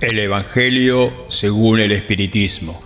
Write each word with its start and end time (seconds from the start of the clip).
El 0.00 0.16
Evangelio 0.20 1.12
según 1.26 1.80
el 1.80 1.90
Espiritismo, 1.90 2.80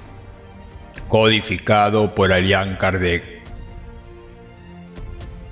codificado 1.08 2.14
por 2.14 2.32
Alian 2.32 2.76
Kardec. 2.76 3.22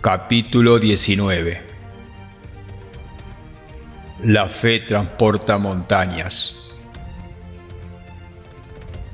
Capítulo 0.00 0.78
19. 0.78 1.60
La 4.24 4.48
fe 4.48 4.78
transporta 4.78 5.58
montañas. 5.58 6.72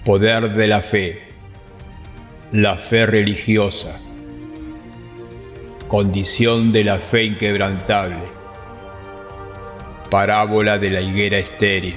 Poder 0.05 0.55
de 0.55 0.69
la 0.69 0.83
fe. 0.83 1.23
La 2.53 2.77
fe 2.77 3.07
religiosa. 3.07 4.01
Condición 5.89 6.71
de 6.71 6.85
la 6.85 6.99
fe 6.99 7.25
inquebrantable. 7.25 8.23
Parábola 10.11 10.79
de 10.79 10.91
la 10.91 11.01
higuera 11.01 11.39
estéril 11.39 11.97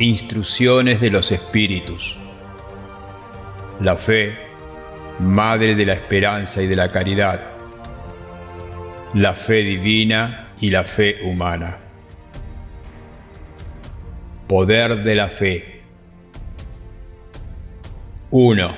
Instrucciones 0.00 0.98
de 0.98 1.10
los 1.10 1.30
Espíritus. 1.30 2.18
La 3.82 3.96
fe, 3.96 4.34
madre 5.18 5.74
de 5.74 5.84
la 5.84 5.92
esperanza 5.92 6.62
y 6.62 6.66
de 6.66 6.74
la 6.74 6.90
caridad. 6.90 7.38
La 9.12 9.34
fe 9.34 9.56
divina 9.56 10.54
y 10.58 10.70
la 10.70 10.84
fe 10.84 11.18
humana. 11.22 11.80
Poder 14.48 15.04
de 15.04 15.14
la 15.14 15.28
fe. 15.28 15.82
1. 18.30 18.76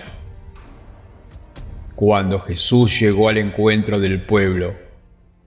Cuando 1.95 2.41
Jesús 2.41 2.99
llegó 2.99 3.29
al 3.29 3.39
encuentro 3.39 4.01
del 4.01 4.23
pueblo, 4.23 4.71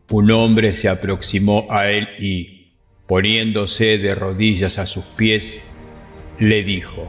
un 0.09 0.31
hombre 0.31 0.73
se 0.73 0.87
aproximó 0.87 1.67
a 1.69 1.89
él 1.89 2.07
y, 2.17 2.54
Poniéndose 3.07 3.99
de 3.99 4.15
rodillas 4.15 4.79
a 4.79 4.87
sus 4.87 5.03
pies, 5.03 5.77
le 6.39 6.63
dijo, 6.63 7.05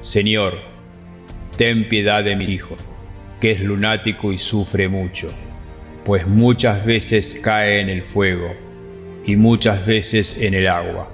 Señor, 0.00 0.58
ten 1.56 1.88
piedad 1.88 2.22
de 2.22 2.36
mi 2.36 2.44
hijo, 2.44 2.76
que 3.40 3.52
es 3.52 3.60
lunático 3.60 4.30
y 4.30 4.36
sufre 4.36 4.88
mucho, 4.88 5.28
pues 6.04 6.26
muchas 6.26 6.84
veces 6.84 7.40
cae 7.42 7.80
en 7.80 7.88
el 7.88 8.02
fuego 8.02 8.50
y 9.24 9.36
muchas 9.36 9.86
veces 9.86 10.36
en 10.42 10.52
el 10.52 10.68
agua. 10.68 11.10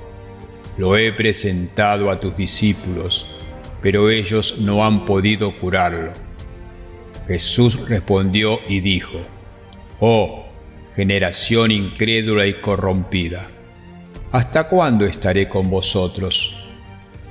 Lo 0.79 0.97
he 0.97 1.13
presentado 1.13 2.11
a 2.11 2.19
tus 2.19 2.37
discípulos, 2.37 3.31
pero 3.81 4.11
ellos 4.11 4.59
no 4.59 4.85
han 4.85 5.05
podido 5.05 5.57
curarlo. 5.61 6.13
Jesús 7.29 7.89
respondió 7.89 8.59
y 8.69 8.81
dijo, 8.81 9.23
Oh, 10.01 10.47
generación 10.93 11.71
incrédula 11.71 12.49
y 12.49 12.55
corrompida 12.55 13.49
¿Hasta 14.33 14.67
cuándo 14.67 15.05
estaré 15.05 15.47
con 15.47 15.69
vosotros? 15.69 16.55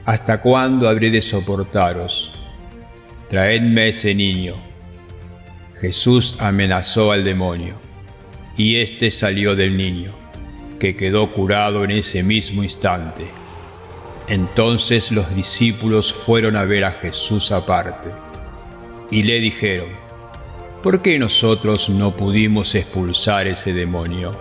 ¿Hasta 0.06 0.40
cuándo 0.40 0.88
habré 0.88 1.10
de 1.10 1.24
soportaros? 1.24 2.32
Traedme 3.28 3.88
ese 3.90 4.14
niño. 4.14 4.54
Jesús 5.80 6.40
amenazó 6.40 7.12
al 7.12 7.24
demonio, 7.24 7.74
y 8.56 8.76
éste 8.76 9.10
salió 9.10 9.56
del 9.56 9.76
niño, 9.78 10.14
que 10.80 10.96
quedó 10.96 11.34
curado 11.34 11.84
en 11.84 11.90
ese 11.90 12.22
mismo 12.22 12.62
instante. 12.62 13.26
Entonces 14.28 15.12
los 15.12 15.34
discípulos 15.34 16.14
fueron 16.14 16.56
a 16.56 16.66
ver 16.66 16.86
a 16.86 16.92
Jesús 16.92 17.52
aparte, 17.52 18.10
y 19.10 19.24
le 19.24 19.40
dijeron, 19.40 19.90
¿por 20.84 21.02
qué 21.02 21.18
nosotros 21.18 21.90
no 21.90 22.16
pudimos 22.16 22.76
expulsar 22.76 23.48
ese 23.48 23.74
demonio? 23.74 24.38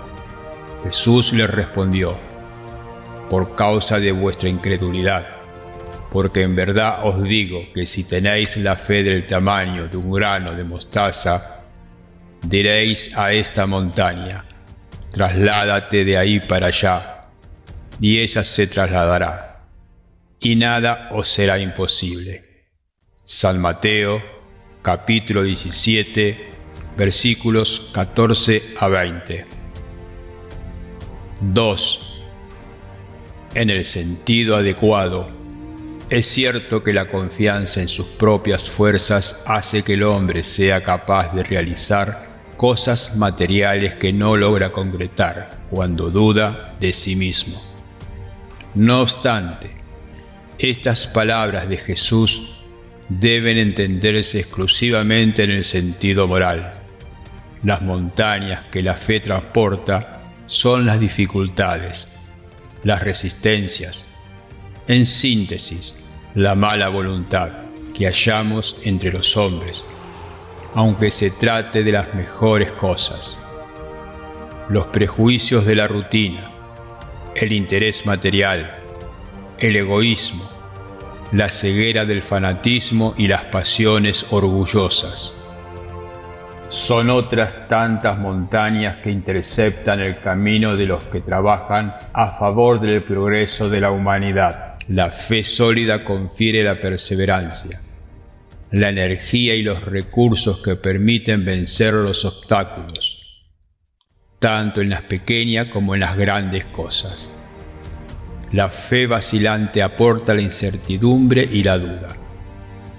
Jesús 0.85 1.33
les 1.33 1.49
respondió, 1.49 2.29
por 3.31 3.55
causa 3.55 4.01
de 4.01 4.11
vuestra 4.11 4.49
incredulidad. 4.49 5.29
Porque 6.11 6.43
en 6.43 6.57
verdad 6.57 7.07
os 7.07 7.23
digo 7.23 7.61
que 7.73 7.87
si 7.87 8.03
tenéis 8.03 8.57
la 8.57 8.75
fe 8.75 9.05
del 9.05 9.29
tamaño 9.29 9.87
de 9.87 9.97
un 9.97 10.11
grano 10.11 10.53
de 10.53 10.65
mostaza, 10.65 11.63
diréis 12.43 13.17
a 13.17 13.33
esta 13.33 13.67
montaña, 13.67 14.45
trasládate 15.13 16.05
de 16.05 16.19
ahí 16.19 16.41
para 16.41 16.67
allá, 16.67 17.29
y 18.01 18.19
ella 18.19 18.43
se 18.43 18.67
trasladará, 18.67 19.67
y 20.41 20.57
nada 20.57 21.11
os 21.13 21.29
será 21.29 21.61
imposible. 21.61 22.41
San 23.23 23.61
Mateo, 23.61 24.21
capítulo 24.83 25.45
17, 25.45 26.49
versículos 26.97 27.91
14 27.95 28.75
a 28.81 28.89
20. 28.89 29.47
2 31.43 32.10
en 33.55 33.71
el 33.71 33.85
sentido 33.85 34.57
adecuado. 34.57 35.29
Es 36.09 36.27
cierto 36.27 36.83
que 36.83 36.93
la 36.93 37.07
confianza 37.07 37.81
en 37.81 37.89
sus 37.89 38.07
propias 38.07 38.69
fuerzas 38.69 39.45
hace 39.47 39.83
que 39.83 39.95
el 39.95 40.03
hombre 40.03 40.45
sea 40.45 40.83
capaz 40.83 41.35
de 41.35 41.45
realizar 41.45 42.31
cosas 42.57 43.17
materiales 43.17 43.95
que 43.95 44.13
no 44.13 44.37
logra 44.37 44.71
concretar 44.71 45.61
cuando 45.71 46.11
duda 46.11 46.75
de 46.81 46.93
sí 46.93 47.17
mismo. 47.17 47.61
No 48.75 49.01
obstante, 49.01 49.71
estas 50.59 51.07
palabras 51.07 51.69
de 51.69 51.79
Jesús 51.79 52.61
deben 53.09 53.59
entenderse 53.59 54.41
exclusivamente 54.41 55.43
en 55.43 55.51
el 55.51 55.65
sentido 55.65 56.29
moral. 56.29 56.73
Las 57.63 57.83
montañas 57.83 58.67
que 58.71 58.83
la 58.83 58.95
fe 58.95 59.21
transporta 59.21 60.23
son 60.47 60.87
las 60.87 61.01
dificultades, 61.01 62.20
las 62.83 63.03
resistencias, 63.03 64.09
en 64.87 65.07
síntesis, 65.07 65.99
la 66.35 66.55
mala 66.55 66.89
voluntad 66.89 67.53
que 67.95 68.07
hallamos 68.07 68.77
entre 68.85 69.13
los 69.13 69.37
hombres, 69.37 69.91
aunque 70.75 71.11
se 71.11 71.31
trate 71.31 71.83
de 71.83 71.93
las 71.93 72.15
mejores 72.15 72.73
cosas, 72.73 73.47
los 74.69 74.87
prejuicios 74.87 75.67
de 75.67 75.75
la 75.75 75.89
rutina, 75.89 76.53
el 77.35 77.53
interés 77.53 78.07
material, 78.07 78.79
el 79.59 79.77
egoísmo, 79.77 80.49
la 81.33 81.49
ceguera 81.49 82.05
del 82.07 82.23
fanatismo 82.23 83.15
y 83.17 83.27
las 83.27 83.45
pasiones 83.47 84.27
orgullosas 84.31 85.50
son 86.71 87.11
otras 87.11 87.67
tantas 87.67 88.17
montañas 88.17 88.99
que 89.03 89.11
interceptan 89.11 89.99
el 89.99 90.21
camino 90.21 90.77
de 90.77 90.87
los 90.87 91.03
que 91.05 91.21
trabajan 91.21 91.95
a 92.13 92.31
favor 92.31 92.81
del 92.81 93.03
progreso 93.03 93.69
de 93.69 93.81
la 93.81 93.91
humanidad. 93.91 94.77
La 94.87 95.11
fe 95.11 95.43
sólida 95.43 96.05
confiere 96.05 96.63
la 96.63 96.81
perseverancia, 96.81 97.77
la 98.71 98.89
energía 98.89 99.57
y 99.57 99.63
los 99.63 99.85
recursos 99.85 100.63
que 100.63 100.77
permiten 100.77 101.45
vencer 101.45 101.93
los 101.93 102.25
obstáculos, 102.25 103.49
tanto 104.39 104.81
en 104.81 104.91
las 104.91 105.03
pequeñas 105.03 105.67
como 105.67 105.95
en 105.95 106.01
las 106.01 106.17
grandes 106.17 106.67
cosas. 106.67 107.49
La 108.53 108.69
fe 108.69 109.09
vacilante 109.09 109.83
aporta 109.83 110.35
la 110.35 110.43
incertidumbre 110.43 111.49
y 111.51 111.65
la 111.65 111.79
duda 111.79 112.20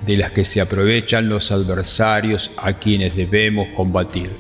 de 0.05 0.17
las 0.17 0.31
que 0.31 0.45
se 0.45 0.61
aprovechan 0.61 1.29
los 1.29 1.51
adversarios 1.51 2.51
a 2.57 2.73
quienes 2.73 3.15
debemos 3.15 3.67
combatir. 3.75 4.31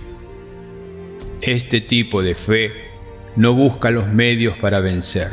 Este 1.41 1.81
tipo 1.81 2.21
de 2.21 2.35
fe 2.35 2.71
no 3.35 3.53
busca 3.53 3.91
los 3.91 4.07
medios 4.07 4.57
para 4.57 4.79
vencer, 4.79 5.27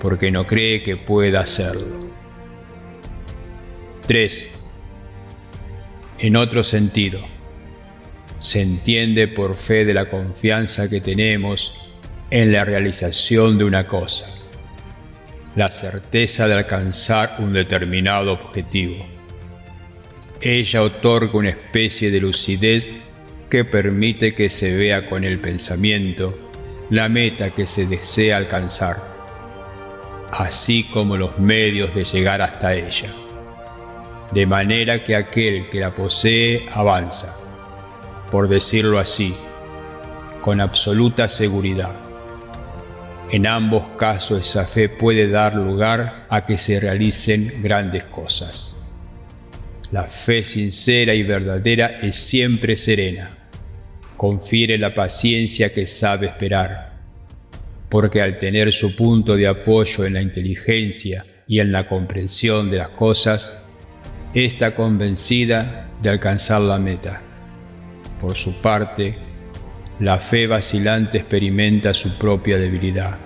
porque 0.00 0.30
no 0.30 0.46
cree 0.46 0.82
que 0.82 0.96
pueda 0.96 1.40
hacerlo. 1.40 1.98
3. 4.06 4.70
En 6.18 6.36
otro 6.36 6.64
sentido, 6.64 7.20
se 8.38 8.62
entiende 8.62 9.28
por 9.28 9.56
fe 9.56 9.84
de 9.84 9.94
la 9.94 10.10
confianza 10.10 10.88
que 10.88 11.00
tenemos 11.00 11.94
en 12.30 12.52
la 12.52 12.64
realización 12.64 13.58
de 13.58 13.64
una 13.64 13.86
cosa, 13.86 14.26
la 15.54 15.68
certeza 15.68 16.48
de 16.48 16.54
alcanzar 16.54 17.36
un 17.38 17.52
determinado 17.52 18.32
objetivo 18.32 19.13
ella 20.44 20.82
otorga 20.82 21.38
una 21.38 21.48
especie 21.48 22.10
de 22.10 22.20
lucidez 22.20 22.92
que 23.48 23.64
permite 23.64 24.34
que 24.34 24.50
se 24.50 24.76
vea 24.76 25.08
con 25.08 25.24
el 25.24 25.40
pensamiento 25.40 26.38
la 26.90 27.08
meta 27.08 27.48
que 27.48 27.66
se 27.66 27.86
desea 27.86 28.36
alcanzar, 28.36 28.96
así 30.30 30.84
como 30.84 31.16
los 31.16 31.38
medios 31.38 31.94
de 31.94 32.04
llegar 32.04 32.42
hasta 32.42 32.74
ella, 32.74 33.08
de 34.32 34.44
manera 34.44 35.02
que 35.02 35.16
aquel 35.16 35.70
que 35.70 35.80
la 35.80 35.94
posee 35.94 36.66
avanza, 36.70 37.34
por 38.30 38.46
decirlo 38.46 38.98
así, 38.98 39.34
con 40.42 40.60
absoluta 40.60 41.26
seguridad. 41.26 41.96
En 43.30 43.46
ambos 43.46 43.96
casos 43.96 44.40
esa 44.40 44.66
fe 44.66 44.90
puede 44.90 45.26
dar 45.30 45.54
lugar 45.54 46.26
a 46.28 46.44
que 46.44 46.58
se 46.58 46.78
realicen 46.78 47.62
grandes 47.62 48.04
cosas. 48.04 48.83
La 49.94 50.08
fe 50.08 50.42
sincera 50.42 51.14
y 51.14 51.22
verdadera 51.22 52.00
es 52.02 52.16
siempre 52.16 52.76
serena. 52.76 53.30
Confiere 54.16 54.76
la 54.76 54.92
paciencia 54.92 55.72
que 55.72 55.86
sabe 55.86 56.26
esperar, 56.26 56.98
porque 57.90 58.20
al 58.20 58.38
tener 58.38 58.72
su 58.72 58.96
punto 58.96 59.36
de 59.36 59.46
apoyo 59.46 60.04
en 60.04 60.14
la 60.14 60.20
inteligencia 60.20 61.24
y 61.46 61.60
en 61.60 61.70
la 61.70 61.86
comprensión 61.86 62.72
de 62.72 62.78
las 62.78 62.88
cosas, 62.88 63.70
está 64.34 64.74
convencida 64.74 65.88
de 66.02 66.10
alcanzar 66.10 66.62
la 66.62 66.80
meta. 66.80 67.22
Por 68.20 68.36
su 68.36 68.54
parte, 68.54 69.14
la 70.00 70.18
fe 70.18 70.48
vacilante 70.48 71.18
experimenta 71.18 71.94
su 71.94 72.18
propia 72.18 72.58
debilidad. 72.58 73.16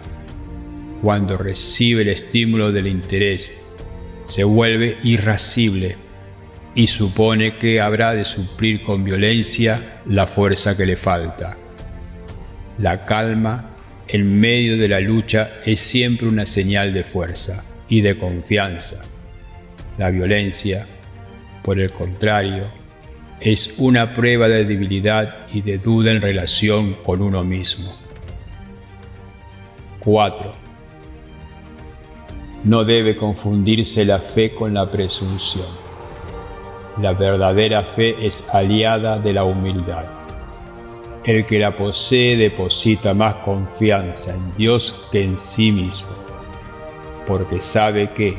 Cuando 1.00 1.38
recibe 1.38 2.02
el 2.02 2.08
estímulo 2.10 2.72
del 2.72 2.88
interés, 2.88 3.72
se 4.26 4.44
vuelve 4.44 4.98
irascible 5.02 6.07
y 6.78 6.86
supone 6.86 7.58
que 7.58 7.80
habrá 7.80 8.14
de 8.14 8.24
suplir 8.24 8.84
con 8.84 9.02
violencia 9.02 10.00
la 10.06 10.28
fuerza 10.28 10.76
que 10.76 10.86
le 10.86 10.94
falta. 10.94 11.58
La 12.78 13.04
calma 13.04 13.70
en 14.06 14.38
medio 14.38 14.78
de 14.78 14.86
la 14.86 15.00
lucha 15.00 15.50
es 15.66 15.80
siempre 15.80 16.28
una 16.28 16.46
señal 16.46 16.92
de 16.92 17.02
fuerza 17.02 17.64
y 17.88 18.00
de 18.00 18.16
confianza. 18.16 19.04
La 19.98 20.10
violencia, 20.10 20.86
por 21.64 21.80
el 21.80 21.90
contrario, 21.90 22.66
es 23.40 23.74
una 23.78 24.14
prueba 24.14 24.46
de 24.46 24.64
debilidad 24.64 25.48
y 25.52 25.62
de 25.62 25.78
duda 25.78 26.12
en 26.12 26.22
relación 26.22 26.94
con 27.02 27.22
uno 27.22 27.42
mismo. 27.42 27.92
4. 29.98 30.52
No 32.62 32.84
debe 32.84 33.16
confundirse 33.16 34.04
la 34.04 34.20
fe 34.20 34.54
con 34.54 34.74
la 34.74 34.88
presunción. 34.88 35.87
La 37.00 37.12
verdadera 37.12 37.84
fe 37.84 38.16
es 38.26 38.48
aliada 38.52 39.18
de 39.18 39.32
la 39.32 39.44
humildad. 39.44 40.06
El 41.24 41.46
que 41.46 41.58
la 41.58 41.76
posee 41.76 42.36
deposita 42.36 43.14
más 43.14 43.36
confianza 43.36 44.34
en 44.34 44.56
Dios 44.56 45.08
que 45.12 45.22
en 45.22 45.36
sí 45.36 45.72
mismo, 45.72 46.08
porque 47.26 47.60
sabe 47.60 48.10
que, 48.10 48.38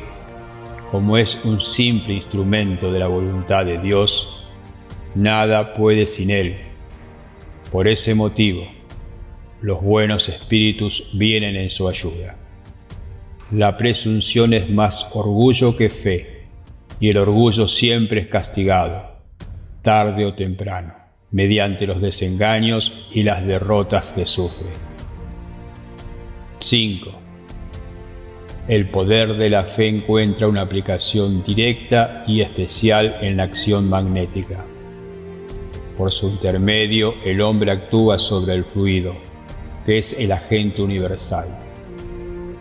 como 0.90 1.16
es 1.16 1.44
un 1.44 1.60
simple 1.60 2.14
instrumento 2.14 2.92
de 2.92 2.98
la 2.98 3.06
voluntad 3.06 3.64
de 3.64 3.78
Dios, 3.78 4.40
Nada 5.14 5.74
puede 5.74 6.06
sin 6.06 6.30
Él. 6.30 6.56
Por 7.72 7.88
ese 7.88 8.14
motivo, 8.14 8.62
los 9.60 9.82
buenos 9.82 10.28
espíritus 10.28 11.10
vienen 11.14 11.56
en 11.56 11.68
su 11.68 11.88
ayuda. 11.88 12.36
La 13.50 13.76
presunción 13.76 14.52
es 14.52 14.70
más 14.70 15.10
orgullo 15.12 15.76
que 15.76 15.90
fe, 15.90 16.39
y 17.00 17.08
el 17.08 17.16
orgullo 17.16 17.66
siempre 17.66 18.20
es 18.20 18.28
castigado, 18.28 19.16
tarde 19.82 20.26
o 20.26 20.34
temprano, 20.34 20.92
mediante 21.30 21.86
los 21.86 22.00
desengaños 22.00 23.08
y 23.10 23.22
las 23.22 23.46
derrotas 23.46 24.12
que 24.12 24.26
sufre. 24.26 24.68
5. 26.58 27.10
El 28.68 28.90
poder 28.90 29.36
de 29.38 29.48
la 29.48 29.64
fe 29.64 29.88
encuentra 29.88 30.46
una 30.46 30.60
aplicación 30.60 31.42
directa 31.42 32.22
y 32.26 32.42
especial 32.42 33.16
en 33.22 33.38
la 33.38 33.44
acción 33.44 33.88
magnética. 33.88 34.64
Por 35.96 36.12
su 36.12 36.28
intermedio, 36.28 37.14
el 37.24 37.40
hombre 37.40 37.72
actúa 37.72 38.18
sobre 38.18 38.54
el 38.54 38.64
fluido, 38.64 39.16
que 39.84 39.98
es 39.98 40.18
el 40.20 40.32
agente 40.32 40.82
universal. 40.82 41.48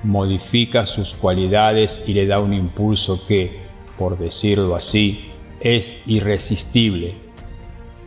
Modifica 0.03 0.85
sus 0.85 1.13
cualidades 1.13 2.03
y 2.07 2.13
le 2.13 2.25
da 2.25 2.39
un 2.39 2.53
impulso 2.53 3.27
que, 3.27 3.68
por 3.99 4.17
decirlo 4.17 4.75
así, 4.75 5.29
es 5.59 6.07
irresistible. 6.07 7.15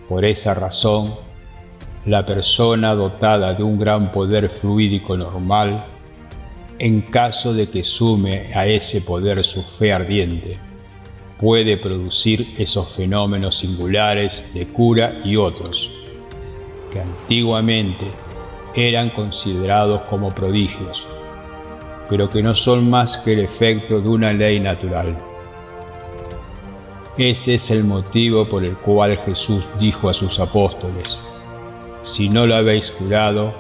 Por 0.09 0.25
esa 0.25 0.55
razón, 0.55 1.15
la 2.07 2.25
persona 2.25 2.95
dotada 2.95 3.53
de 3.53 3.63
un 3.63 3.79
gran 3.79 4.11
poder 4.11 4.49
fluídico 4.49 5.19
normal, 5.19 5.85
en 6.79 7.03
caso 7.03 7.53
de 7.53 7.69
que 7.69 7.85
sume 7.85 8.55
a 8.55 8.67
ese 8.67 9.03
poder 9.03 9.45
su 9.45 9.63
fe 9.63 9.93
ardiente, 9.93 10.57
puede 11.39 11.77
producir 11.77 12.55
esos 12.57 12.89
fenómenos 12.89 13.59
singulares 13.59 14.47
de 14.55 14.67
cura 14.69 15.21
y 15.25 15.37
otros, 15.37 15.93
que 16.91 17.01
antiguamente 17.01 18.07
eran 18.75 19.11
considerados 19.11 20.03
como 20.09 20.31
prodigios, 20.31 21.07
pero 22.09 22.31
que 22.31 22.43
no 22.43 22.55
son 22.55 22.89
más 22.89 23.19
que 23.19 23.35
el 23.35 23.41
efecto 23.41 24.01
de 24.01 24.09
una 24.09 24.33
ley 24.33 24.59
natural. 24.59 25.32
Ese 27.19 27.55
es 27.55 27.71
el 27.71 27.85
motivo 27.85 28.49
por 28.49 28.65
el 28.65 28.77
cual 28.77 29.19
Jesús 29.19 29.69
dijo 29.79 30.09
a 30.09 30.15
sus 30.15 30.41
apóstoles, 30.41 31.27
si 32.01 32.31
no 32.31 32.47
lo 32.47 32.55
habéis 32.55 32.91
curado, 32.91 33.55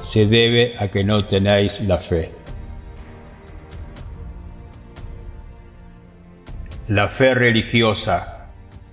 se 0.00 0.26
debe 0.26 0.76
a 0.78 0.88
que 0.88 1.02
no 1.02 1.24
tenéis 1.24 1.80
la 1.82 1.98
fe. 1.98 2.30
La 6.86 7.08
fe 7.08 7.34
religiosa, 7.34 8.52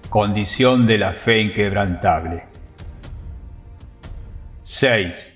condición 0.09 0.87
de 0.87 0.97
la 0.97 1.13
fe 1.13 1.39
inquebrantable. 1.41 2.43
6. 4.61 5.33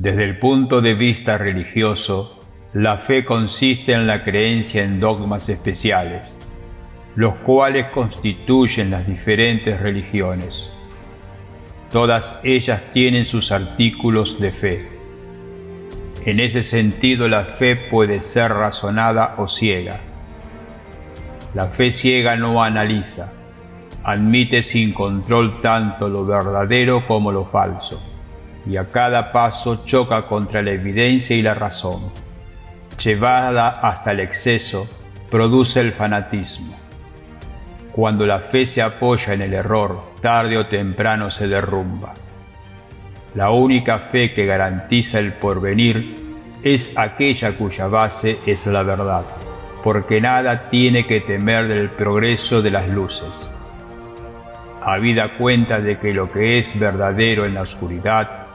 Desde 0.00 0.24
el 0.24 0.38
punto 0.40 0.80
de 0.80 0.94
vista 0.94 1.38
religioso, 1.38 2.40
la 2.72 2.98
fe 2.98 3.24
consiste 3.24 3.92
en 3.92 4.08
la 4.08 4.24
creencia 4.24 4.82
en 4.82 4.98
dogmas 4.98 5.48
especiales, 5.48 6.43
los 7.16 7.34
cuales 7.36 7.86
constituyen 7.86 8.90
las 8.90 9.06
diferentes 9.06 9.80
religiones. 9.80 10.72
Todas 11.90 12.40
ellas 12.44 12.82
tienen 12.92 13.24
sus 13.24 13.52
artículos 13.52 14.38
de 14.40 14.52
fe. 14.52 14.88
En 16.24 16.40
ese 16.40 16.62
sentido 16.62 17.28
la 17.28 17.42
fe 17.42 17.76
puede 17.76 18.22
ser 18.22 18.52
razonada 18.52 19.34
o 19.38 19.48
ciega 19.48 20.00
la 21.54 21.68
fe 21.68 21.92
ciega 21.92 22.34
no 22.34 22.64
analiza, 22.64 23.32
admite 24.02 24.60
sin 24.60 24.92
control 24.92 25.62
tanto 25.62 26.08
lo 26.08 26.26
verdadero 26.26 27.06
como 27.06 27.30
lo 27.30 27.44
falso, 27.44 28.02
y 28.66 28.76
a 28.76 28.88
cada 28.88 29.30
paso 29.30 29.86
choca 29.86 30.26
contra 30.26 30.62
la 30.62 30.72
evidencia 30.72 31.36
y 31.36 31.42
la 31.42 31.54
razón. 31.54 32.10
Llevada 33.02 33.68
hasta 33.68 34.10
el 34.10 34.18
exceso, 34.18 34.88
produce 35.30 35.78
el 35.78 35.92
fanatismo. 35.92 36.74
Cuando 37.94 38.26
la 38.26 38.40
fe 38.40 38.66
se 38.66 38.82
apoya 38.82 39.34
en 39.34 39.42
el 39.42 39.54
error, 39.54 40.14
tarde 40.20 40.58
o 40.58 40.66
temprano 40.66 41.30
se 41.30 41.46
derrumba. 41.46 42.14
La 43.34 43.50
única 43.50 43.98
fe 43.98 44.34
que 44.34 44.46
garantiza 44.46 45.18
el 45.18 45.32
porvenir 45.32 46.16
es 46.62 46.96
aquella 46.98 47.52
cuya 47.56 47.86
base 47.86 48.38
es 48.46 48.66
la 48.66 48.82
verdad 48.82 49.24
porque 49.84 50.18
nada 50.18 50.70
tiene 50.70 51.06
que 51.06 51.20
temer 51.20 51.68
del 51.68 51.90
progreso 51.90 52.62
de 52.62 52.70
las 52.70 52.88
luces. 52.88 53.50
Habida 54.82 55.36
cuenta 55.36 55.78
de 55.78 55.98
que 55.98 56.14
lo 56.14 56.32
que 56.32 56.58
es 56.58 56.80
verdadero 56.80 57.44
en 57.44 57.52
la 57.52 57.60
oscuridad, 57.60 58.46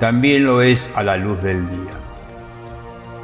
también 0.00 0.44
lo 0.44 0.60
es 0.60 0.92
a 0.96 1.04
la 1.04 1.16
luz 1.16 1.40
del 1.40 1.68
día. 1.68 1.92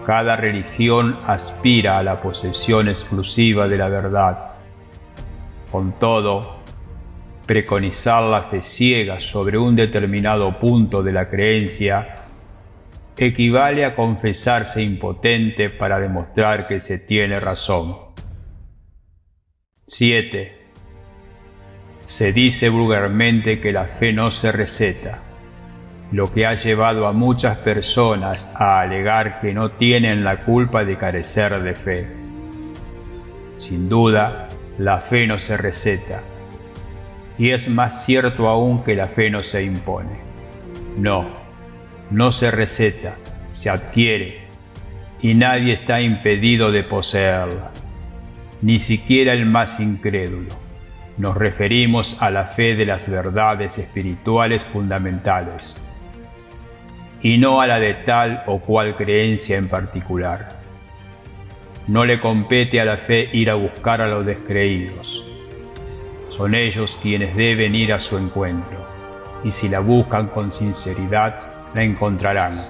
Cada 0.07 0.37
religión 0.37 1.19
aspira 1.27 1.99
a 1.99 2.05
la 2.05 2.21
posesión 2.23 2.89
exclusiva 2.89 3.67
de 3.67 3.77
la 3.77 3.89
verdad. 3.89 4.50
Con 5.71 5.99
todo, 5.99 6.57
preconizar 7.47 8.23
la 8.25 8.45
fe 8.45 8.62
ciega 8.62 9.21
sobre 9.21 9.59
un 9.59 9.77
determinado 9.77 10.59
punto 10.59 11.03
de 11.03 11.12
la 11.12 11.29
creencia 11.29 12.17
equivale 13.17 13.85
a 13.85 13.95
confesarse 13.95 14.83
impotente 14.83 15.69
para 15.69 16.00
demostrar 16.00 16.67
que 16.67 16.81
se 16.81 16.99
tiene 16.99 17.39
razón. 17.39 17.97
7. 19.87 20.59
Se 22.05 22.33
dice 22.33 22.69
vulgarmente 22.69 23.61
que 23.61 23.73
la 23.73 23.85
fe 23.85 24.12
no 24.12 24.31
se 24.31 24.53
receta, 24.53 25.19
lo 26.12 26.33
que 26.33 26.47
ha 26.47 26.55
llevado 26.55 27.07
a 27.07 27.12
muchas 27.12 27.59
personas 27.59 28.53
a 28.57 28.81
alegar 28.81 29.41
que 29.41 29.53
no 29.53 29.73
tienen 29.73 30.25
la 30.25 30.45
culpa 30.45 30.85
de 30.85 30.97
carecer 30.97 31.62
de 31.62 31.75
fe. 31.75 32.07
Sin 33.57 33.89
duda, 33.89 34.49
la 34.79 34.99
fe 34.99 35.27
no 35.27 35.39
se 35.39 35.57
receta, 35.57 36.21
y 37.39 37.50
es 37.50 37.69
más 37.69 38.05
cierto 38.05 38.49
aún 38.49 38.85
que 38.85 38.95
la 38.95 39.09
fe 39.09 39.31
no 39.31 39.43
se 39.43 39.62
impone. 39.62 40.21
No, 40.97 41.27
no 42.11 42.33
se 42.33 42.50
receta, 42.50 43.17
se 43.53 43.71
adquiere, 43.71 44.43
y 45.23 45.35
nadie 45.35 45.73
está 45.73 46.00
impedido 46.00 46.71
de 46.71 46.83
poseerla, 46.83 47.71
ni 48.62 48.79
siquiera 48.79 49.33
el 49.33 49.47
más 49.47 49.81
incrédulo. 49.81 50.55
Nos 51.17 51.37
referimos 51.37 52.21
a 52.23 52.31
la 52.31 52.45
fe 52.45 52.75
de 52.75 52.87
las 52.87 53.09
verdades 53.09 53.79
espirituales 53.79 54.65
fundamentales, 54.65 55.81
y 57.23 57.39
no 57.39 57.61
a 57.61 57.67
la 57.67 57.79
de 57.79 57.95
tal 57.95 58.43
o 58.47 58.61
cual 58.61 58.97
creencia 58.97 59.59
en 59.59 59.69
particular. 59.69 60.60
No 61.87 62.05
le 62.05 62.21
compete 62.21 62.81
a 62.81 62.85
la 62.85 62.97
fe 62.97 63.29
ir 63.33 63.51
a 63.51 63.55
buscar 63.55 64.01
a 64.01 64.09
los 64.09 64.25
descreídos. 64.25 65.25
Son 66.31 66.55
ellos 66.55 66.99
quienes 67.03 67.35
deben 67.37 67.75
ir 67.75 67.93
a 67.93 67.99
su 67.99 68.17
encuentro, 68.17 68.79
y 69.45 69.53
si 69.53 69.69
la 69.69 69.81
buscan 69.81 70.29
con 70.29 70.53
sinceridad, 70.53 71.41
la 71.75 71.83
encontrarán. 71.83 72.61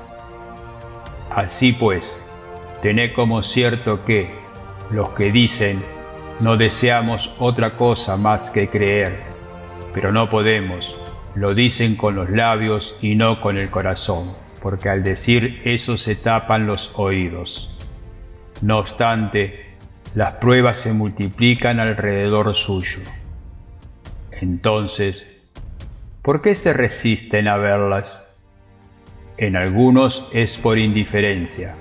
Así 1.30 1.72
pues, 1.72 2.20
tened 2.82 3.12
como 3.12 3.42
cierto 3.42 4.04
que 4.04 4.30
los 4.90 5.10
que 5.10 5.30
dicen, 5.30 5.82
no 6.40 6.56
deseamos 6.56 7.32
otra 7.38 7.76
cosa 7.76 8.16
más 8.16 8.50
que 8.50 8.68
creer, 8.68 9.20
pero 9.92 10.10
no 10.10 10.30
podemos, 10.30 10.98
lo 11.34 11.54
dicen 11.54 11.96
con 11.96 12.16
los 12.16 12.30
labios 12.30 12.96
y 13.00 13.14
no 13.14 13.40
con 13.40 13.56
el 13.56 13.70
corazón, 13.70 14.32
porque 14.60 14.88
al 14.88 15.02
decir 15.02 15.60
eso 15.64 15.96
se 15.96 16.16
tapan 16.16 16.66
los 16.66 16.92
oídos. 16.96 17.76
No 18.62 18.78
obstante, 18.78 19.70
las 20.14 20.34
pruebas 20.34 20.78
se 20.78 20.92
multiplican 20.92 21.80
alrededor 21.80 22.54
suyo. 22.54 23.00
Entonces, 24.32 25.48
¿por 26.22 26.42
qué 26.42 26.54
se 26.54 26.72
resisten 26.72 27.48
a 27.48 27.56
verlas? 27.56 28.38
En 29.38 29.56
algunos 29.56 30.28
es 30.32 30.58
por 30.58 30.78
indiferencia, 30.78 31.74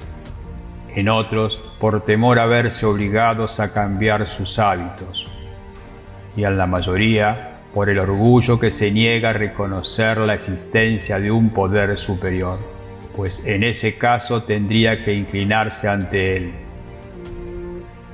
en 0.95 1.09
otros 1.09 1.61
por 1.79 2.05
temor 2.05 2.39
a 2.39 2.45
verse 2.45 2.85
obligados 2.85 3.59
a 3.59 3.73
cambiar 3.73 4.25
sus 4.25 4.59
hábitos, 4.59 5.29
y 6.37 6.45
en 6.45 6.57
la 6.57 6.67
mayoría 6.67 7.57
por 7.73 7.89
el 7.89 7.99
orgullo 7.99 8.59
que 8.59 8.71
se 8.71 8.91
niega 8.91 9.31
a 9.31 9.33
reconocer 9.33 10.17
la 10.19 10.35
existencia 10.35 11.19
de 11.19 11.31
un 11.31 11.49
poder 11.49 11.97
superior, 11.97 12.59
pues 13.15 13.45
en 13.45 13.63
ese 13.63 13.97
caso 13.97 14.43
tendría 14.43 15.03
que 15.03 15.13
inclinarse 15.13 15.89
ante 15.89 16.37
él. 16.37 16.68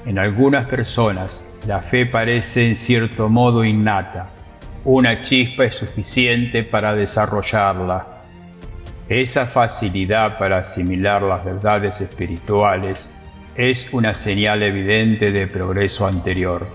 En 0.06 0.20
algunas 0.20 0.68
personas 0.68 1.48
la 1.66 1.82
fe 1.82 2.06
parece 2.06 2.68
en 2.68 2.76
cierto 2.76 3.28
modo 3.28 3.64
innata, 3.64 4.30
una 4.84 5.22
chispa 5.22 5.66
es 5.66 5.76
suficiente 5.76 6.64
para 6.64 6.94
desarrollarla. 6.94 8.22
Esa 9.10 9.48
facilidad 9.48 10.38
para 10.38 10.60
asimilar 10.60 11.24
las 11.24 11.44
verdades 11.44 12.02
espirituales 12.02 13.16
es 13.56 13.92
una 13.94 14.14
señal 14.14 14.62
evidente 14.62 15.32
de 15.32 15.48
progreso 15.48 16.06
anterior. 16.06 16.68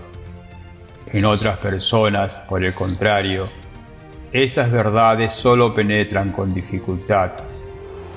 En 1.13 1.23
otras 1.23 1.57
personas, 1.59 2.39
por 2.49 2.65
el 2.65 2.73
contrario, 2.73 3.47
esas 4.33 4.69
verdades 4.69 5.31
solo 5.31 5.73
penetran 5.73 6.33
con 6.33 6.53
dificultad, 6.53 7.31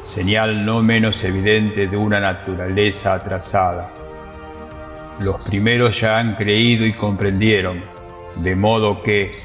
señal 0.02 0.66
no 0.66 0.82
menos 0.82 1.22
evidente 1.22 1.86
de 1.86 1.96
una 1.96 2.18
naturaleza 2.18 3.14
atrasada. 3.14 4.03
Los 5.20 5.42
primeros 5.42 6.00
ya 6.00 6.18
han 6.18 6.34
creído 6.34 6.84
y 6.86 6.92
comprendieron, 6.92 7.82
de 8.36 8.54
modo 8.54 9.02
que, 9.02 9.36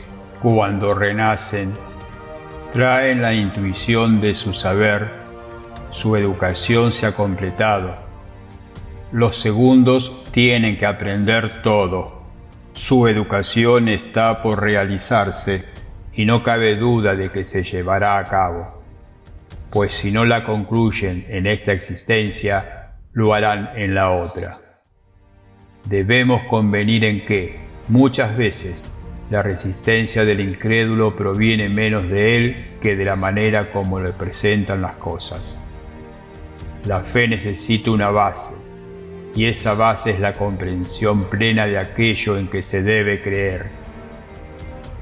cuando 0.41 0.93
renacen, 0.93 1.73
traen 2.73 3.21
la 3.21 3.33
intuición 3.33 4.21
de 4.21 4.33
su 4.33 4.53
saber, 4.53 5.09
su 5.91 6.15
educación 6.15 6.91
se 6.91 7.07
ha 7.07 7.11
completado. 7.13 7.97
Los 9.11 9.37
segundos 9.37 10.23
tienen 10.31 10.77
que 10.77 10.85
aprender 10.85 11.61
todo 11.61 12.19
su 12.79 13.09
educación 13.09 13.89
está 13.89 14.41
por 14.41 14.61
realizarse 14.61 15.65
y 16.13 16.23
no 16.23 16.43
cabe 16.43 16.77
duda 16.77 17.13
de 17.13 17.29
que 17.29 17.43
se 17.43 17.61
llevará 17.61 18.17
a 18.17 18.23
cabo, 18.23 18.81
pues 19.69 19.93
si 19.93 20.13
no 20.13 20.23
la 20.23 20.45
concluyen 20.45 21.25
en 21.27 21.45
esta 21.45 21.73
existencia, 21.73 22.93
lo 23.11 23.33
harán 23.33 23.71
en 23.75 23.93
la 23.93 24.11
otra. 24.11 24.68
Debemos 25.85 26.43
convenir 26.43 27.03
en 27.03 27.25
que, 27.25 27.57
muchas 27.87 28.37
veces, 28.37 28.83
la 29.29 29.43
resistencia 29.43 30.25
del 30.25 30.39
incrédulo 30.39 31.15
proviene 31.15 31.69
menos 31.69 32.09
de 32.09 32.35
él 32.35 32.65
que 32.81 32.95
de 32.95 33.05
la 33.05 33.15
manera 33.15 33.71
como 33.71 33.99
le 33.99 34.11
presentan 34.11 34.81
las 34.81 34.95
cosas. 34.95 35.61
La 36.85 37.01
fe 37.03 37.27
necesita 37.27 37.91
una 37.91 38.09
base, 38.09 38.55
y 39.35 39.45
esa 39.45 39.73
base 39.73 40.11
es 40.11 40.19
la 40.19 40.33
comprensión 40.33 41.25
plena 41.25 41.67
de 41.67 41.77
aquello 41.77 42.37
en 42.37 42.47
que 42.47 42.63
se 42.63 42.81
debe 42.81 43.21
creer. 43.21 43.67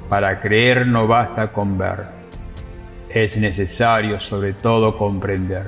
Para 0.09 0.39
creer 0.39 0.87
no 0.87 1.07
basta 1.07 1.51
con 1.51 1.77
ver, 1.77 2.05
es 3.09 3.37
necesario 3.37 4.19
sobre 4.19 4.53
todo 4.53 4.97
comprender. 4.97 5.67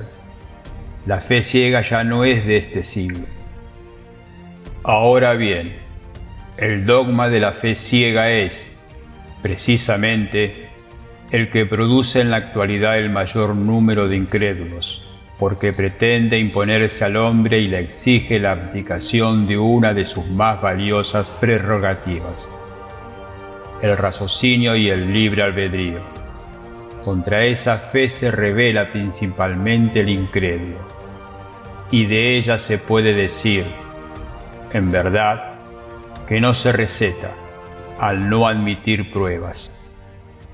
La 1.06 1.20
fe 1.20 1.42
ciega 1.42 1.80
ya 1.82 2.04
no 2.04 2.24
es 2.24 2.46
de 2.46 2.58
este 2.58 2.84
siglo. 2.84 3.39
Ahora 4.82 5.34
bien, 5.34 5.76
el 6.56 6.86
dogma 6.86 7.28
de 7.28 7.40
la 7.40 7.52
fe 7.52 7.74
ciega 7.74 8.30
es, 8.30 8.76
precisamente, 9.42 10.68
el 11.30 11.50
que 11.50 11.66
produce 11.66 12.20
en 12.20 12.30
la 12.30 12.36
actualidad 12.36 12.98
el 12.98 13.10
mayor 13.10 13.54
número 13.54 14.08
de 14.08 14.16
incrédulos 14.16 15.04
porque 15.40 15.72
pretende 15.72 16.38
imponerse 16.38 17.06
al 17.06 17.16
hombre 17.16 17.60
y 17.60 17.66
le 17.66 17.80
exige 17.80 18.38
la 18.38 18.52
abdicación 18.52 19.46
de 19.46 19.56
una 19.56 19.94
de 19.94 20.04
sus 20.04 20.26
más 20.28 20.60
valiosas 20.60 21.30
prerrogativas, 21.30 22.52
el 23.80 23.96
raciocinio 23.96 24.76
y 24.76 24.90
el 24.90 25.10
libre 25.10 25.42
albedrío. 25.42 26.00
Contra 27.02 27.46
esa 27.46 27.78
fe 27.78 28.10
se 28.10 28.30
revela 28.30 28.90
principalmente 28.90 30.00
el 30.00 30.10
incrédulo, 30.10 30.76
y 31.90 32.04
de 32.04 32.36
ella 32.36 32.58
se 32.58 32.76
puede 32.76 33.14
decir, 33.14 33.64
en 34.72 34.90
verdad, 34.90 35.54
que 36.28 36.40
no 36.40 36.54
se 36.54 36.72
receta 36.72 37.30
al 37.98 38.28
no 38.28 38.46
admitir 38.46 39.12
pruebas. 39.12 39.70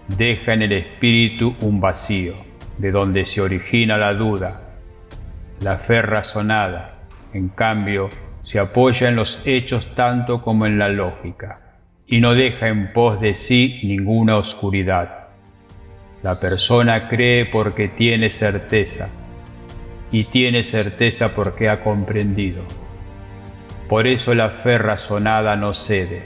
Deja 0.09 0.55
en 0.55 0.63
el 0.63 0.73
espíritu 0.73 1.55
un 1.61 1.81
vacío, 1.81 2.35
de 2.79 2.91
donde 2.91 3.27
se 3.27 3.41
origina 3.41 3.97
la 3.97 4.15
duda, 4.15 4.63
la 5.61 5.79
fe 5.79 6.03
razonada, 6.03 6.99
en 7.33 7.49
cambio, 7.49 8.09
se 8.43 8.59
apoya 8.59 9.09
en 9.09 9.17
los 9.17 9.47
hechos 9.47 9.95
tanto 9.95 10.43
como 10.43 10.67
en 10.67 10.79
la 10.79 10.89
lógica, 10.89 11.81
y 12.07 12.21
no 12.21 12.35
deja 12.35 12.69
en 12.69 12.93
pos 12.93 13.21
de 13.21 13.35
sí 13.35 13.81
ninguna 13.83 14.37
oscuridad. 14.37 15.29
La 16.23 16.39
persona 16.39 17.09
cree 17.09 17.47
porque 17.47 17.89
tiene 17.89 18.31
certeza, 18.31 19.09
y 20.11 20.25
tiene 20.25 20.63
certeza 20.63 21.35
porque 21.35 21.69
ha 21.69 21.83
comprendido. 21.83 22.63
Por 23.89 24.09
eso 24.09 24.35
la 24.35 24.51
fe 24.51 24.79
razonada 24.79 25.55
no 25.55 25.73
cede. 25.73 26.25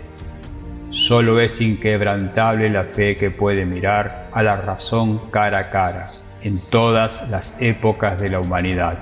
Solo 0.90 1.40
es 1.40 1.60
inquebrantable 1.60 2.70
la 2.70 2.84
fe 2.84 3.16
que 3.16 3.30
puede 3.30 3.66
mirar 3.66 4.28
a 4.32 4.42
la 4.42 4.56
razón 4.56 5.18
cara 5.30 5.58
a 5.58 5.70
cara 5.70 6.08
en 6.42 6.58
todas 6.70 7.28
las 7.28 7.60
épocas 7.60 8.18
de 8.20 8.30
la 8.30 8.40
humanidad. 8.40 8.98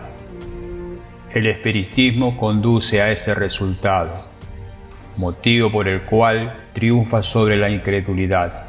El 1.32 1.46
espiritismo 1.46 2.36
conduce 2.36 3.00
a 3.00 3.12
ese 3.12 3.34
resultado, 3.34 4.28
motivo 5.16 5.70
por 5.70 5.88
el 5.88 6.02
cual 6.02 6.64
triunfa 6.72 7.22
sobre 7.22 7.56
la 7.56 7.70
incredulidad, 7.70 8.64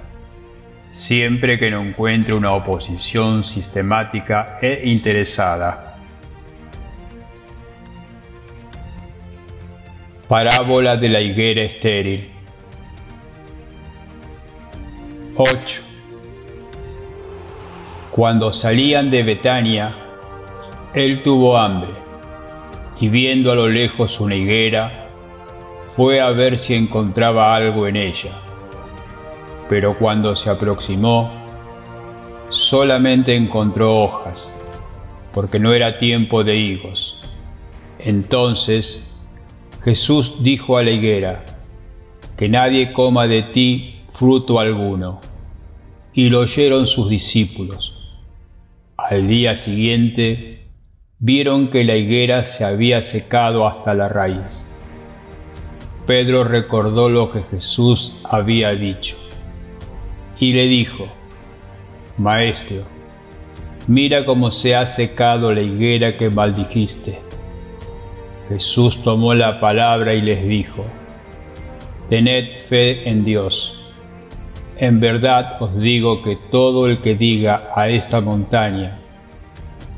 siempre 0.92 1.58
que 1.58 1.72
no 1.72 1.82
encuentre 1.82 2.36
una 2.36 2.54
oposición 2.54 3.44
sistemática 3.44 4.60
e 4.62 4.82
interesada. 4.86 5.89
Parábola 10.30 10.96
de 10.96 11.10
la 11.10 11.22
higuera 11.22 11.64
estéril 11.64 12.30
8. 15.36 15.82
Cuando 18.12 18.54
salían 18.54 19.10
de 19.10 19.24
Betania, 19.24 19.96
él 20.94 21.24
tuvo 21.24 21.58
hambre 21.58 21.90
y 23.00 23.10
viendo 23.10 23.52
a 23.52 23.56
lo 23.56 23.68
lejos 23.70 24.20
una 24.20 24.36
higuera, 24.36 25.10
fue 25.96 26.22
a 26.22 26.30
ver 26.30 26.60
si 26.60 26.76
encontraba 26.76 27.56
algo 27.56 27.88
en 27.88 27.96
ella. 27.96 28.34
Pero 29.68 29.98
cuando 29.98 30.36
se 30.36 30.52
aproximó, 30.52 31.32
solamente 32.52 33.36
encontró 33.36 33.98
hojas, 33.98 34.56
porque 35.34 35.58
no 35.58 35.74
era 35.74 35.98
tiempo 35.98 36.44
de 36.44 36.56
higos. 36.56 37.20
Entonces 37.98 39.19
Jesús 39.84 40.44
dijo 40.44 40.78
a 40.78 40.84
la 40.84 40.92
higuera, 40.92 41.46
que 42.40 42.48
nadie 42.48 42.94
coma 42.94 43.28
de 43.28 43.44
ti 43.44 44.02
fruto 44.12 44.60
alguno. 44.60 45.20
Y 46.14 46.30
lo 46.30 46.40
oyeron 46.40 46.88
sus 46.88 47.10
discípulos. 47.10 48.18
Al 48.96 49.28
día 49.28 49.58
siguiente 49.58 50.68
vieron 51.18 51.70
que 51.70 51.84
la 51.84 51.98
higuera 51.98 52.46
se 52.46 52.64
había 52.64 53.02
secado 53.02 53.68
hasta 53.68 53.94
la 53.94 54.08
raíz. 54.08 54.74
Pedro 56.08 56.46
recordó 56.46 57.10
lo 57.10 57.30
que 57.30 57.42
Jesús 57.42 58.22
había 58.30 58.70
dicho 58.72 59.18
y 60.40 60.54
le 60.54 60.66
dijo, 60.66 61.08
Maestro, 62.18 62.84
mira 63.88 64.26
cómo 64.26 64.50
se 64.52 64.76
ha 64.76 64.86
secado 64.86 65.54
la 65.54 65.62
higuera 65.62 66.18
que 66.18 66.30
maldijiste. 66.30 67.29
Jesús 68.50 69.04
tomó 69.04 69.36
la 69.36 69.60
palabra 69.60 70.16
y 70.16 70.22
les 70.22 70.46
dijo, 70.46 70.84
Tened 72.10 72.58
fe 72.58 73.08
en 73.08 73.24
Dios. 73.24 73.94
En 74.78 75.00
verdad 75.00 75.62
os 75.62 75.80
digo 75.80 76.24
que 76.24 76.36
todo 76.50 76.88
el 76.88 77.00
que 77.02 77.14
diga 77.14 77.70
a 77.76 77.90
esta 77.90 78.22
montaña, 78.22 79.00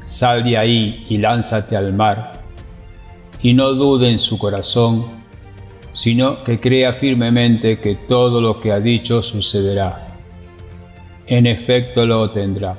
sal 0.05 0.43
de 0.43 0.57
ahí 0.57 1.05
y 1.07 1.17
lánzate 1.17 1.77
al 1.77 1.93
mar, 1.93 2.41
y 3.41 3.53
no 3.53 3.71
dude 3.73 4.09
en 4.09 4.19
su 4.19 4.37
corazón, 4.37 5.05
sino 5.93 6.43
que 6.43 6.59
crea 6.59 6.91
firmemente 6.91 7.79
que 7.79 7.95
todo 7.95 8.41
lo 8.41 8.59
que 8.59 8.73
ha 8.73 8.79
dicho 8.81 9.23
sucederá. 9.23 10.17
En 11.25 11.47
efecto 11.47 12.05
lo 12.05 12.29
tendrá. 12.31 12.75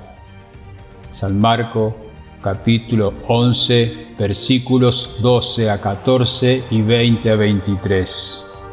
San 1.09 1.41
Marco 1.41 2.02
capítulo 2.43 3.15
11 3.29 4.09
versículos 4.19 5.19
12 5.23 5.71
a 5.71 5.81
14 5.81 6.65
y 6.71 6.83
20 6.83 7.31
a 7.31 7.37
23. 7.37 8.65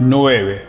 9. 0.00 0.62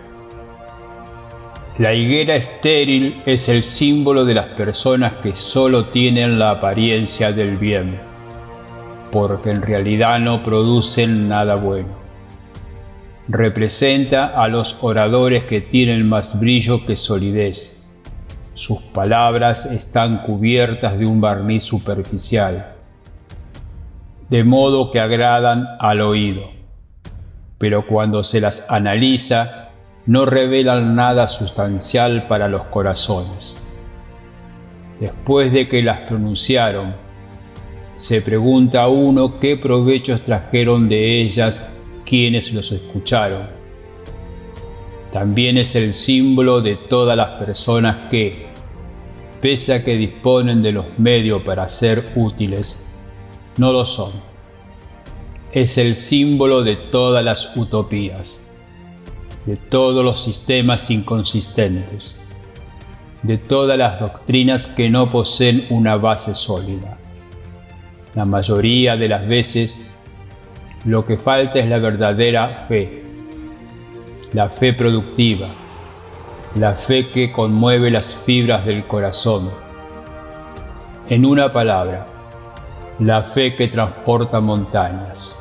La 1.80 1.96
higuera 1.96 2.36
estéril 2.36 3.24
es 3.26 3.50
el 3.50 3.64
símbolo 3.64 4.24
de 4.24 4.36
las 4.36 4.48
personas 4.50 5.14
que 5.14 5.36
solo 5.36 5.86
tienen 5.86 6.38
la 6.38 6.52
apariencia 6.52 7.32
del 7.32 7.58
bien, 7.58 8.00
porque 9.12 9.50
en 9.50 9.64
realidad 9.64 10.20
no 10.20 10.44
producen 10.44 11.28
nada 11.28 11.56
bueno. 11.56 11.90
Representa 13.28 14.28
a 14.40 14.48
los 14.48 14.78
oradores 14.82 15.46
que 15.46 15.62
tienen 15.62 16.08
más 16.08 16.40
brillo 16.40 16.86
que 16.86 16.96
solidez. 16.96 17.83
Sus 18.56 18.82
palabras 18.82 19.66
están 19.66 20.22
cubiertas 20.24 21.00
de 21.00 21.08
un 21.08 21.20
barniz 21.20 21.64
superficial, 21.64 22.76
de 24.30 24.44
modo 24.44 24.92
que 24.92 25.00
agradan 25.00 25.68
al 25.80 26.02
oído. 26.02 26.52
Pero 27.58 27.88
cuando 27.88 28.24
se 28.24 28.42
las 28.42 28.70
analiza, 28.70 29.70
no 30.06 30.26
revelan 30.26 30.96
nada 30.96 31.28
sustancial 31.28 32.28
para 32.28 32.48
los 32.48 32.64
corazones. 32.64 33.82
Después 35.00 35.52
de 35.52 35.68
que 35.68 35.82
las 35.82 36.02
pronunciaron, 36.02 36.96
se 37.92 38.22
pregunta 38.22 38.84
a 38.84 38.88
uno 38.88 39.40
qué 39.40 39.58
provechos 39.58 40.22
trajeron 40.22 40.90
de 40.90 41.22
ellas 41.22 41.80
quienes 42.06 42.54
los 42.54 42.72
escucharon. 42.72 43.63
También 45.14 45.58
es 45.58 45.76
el 45.76 45.94
símbolo 45.94 46.60
de 46.60 46.76
todas 46.76 47.16
las 47.16 47.40
personas 47.40 48.10
que, 48.10 48.48
pese 49.40 49.76
a 49.76 49.84
que 49.86 49.96
disponen 49.96 50.62
de 50.62 50.74
los 50.74 50.86
medios 50.98 51.42
para 51.44 51.70
ser 51.70 52.12
útiles, 52.16 53.00
no 53.58 53.72
lo 53.72 53.86
son. 53.86 54.12
Es 55.54 55.78
el 55.78 55.96
símbolo 55.96 56.64
de 56.64 56.76
todas 56.76 57.24
las 57.24 57.56
utopías 57.56 58.50
de 59.46 59.58
todos 59.58 60.04
los 60.06 60.24
sistemas 60.24 60.90
inconsistentes, 60.90 62.22
de 63.24 63.38
todas 63.38 63.78
las 63.78 64.00
doctrinas 64.00 64.68
que 64.68 64.90
no 64.90 65.12
poseen 65.12 65.66
una 65.70 65.96
base 65.96 66.36
sólida. 66.36 66.98
La 68.16 68.26
mayoría 68.26 68.96
de 68.96 69.10
las 69.10 69.28
veces 69.28 69.86
lo 70.86 71.06
que 71.06 71.18
falta 71.18 71.60
es 71.60 71.68
la 71.68 71.80
verdadera 71.80 72.56
fe, 72.56 73.04
la 74.34 74.50
fe 74.50 74.74
productiva, 74.74 75.48
la 76.56 76.74
fe 76.74 77.10
que 77.10 77.32
conmueve 77.32 77.92
las 77.92 78.16
fibras 78.16 78.66
del 78.66 78.88
corazón. 78.88 79.52
En 81.08 81.24
una 81.24 81.54
palabra, 81.54 82.08
la 82.98 83.22
fe 83.22 83.56
que 83.56 83.68
transporta 83.68 84.40
montañas. 84.40 85.40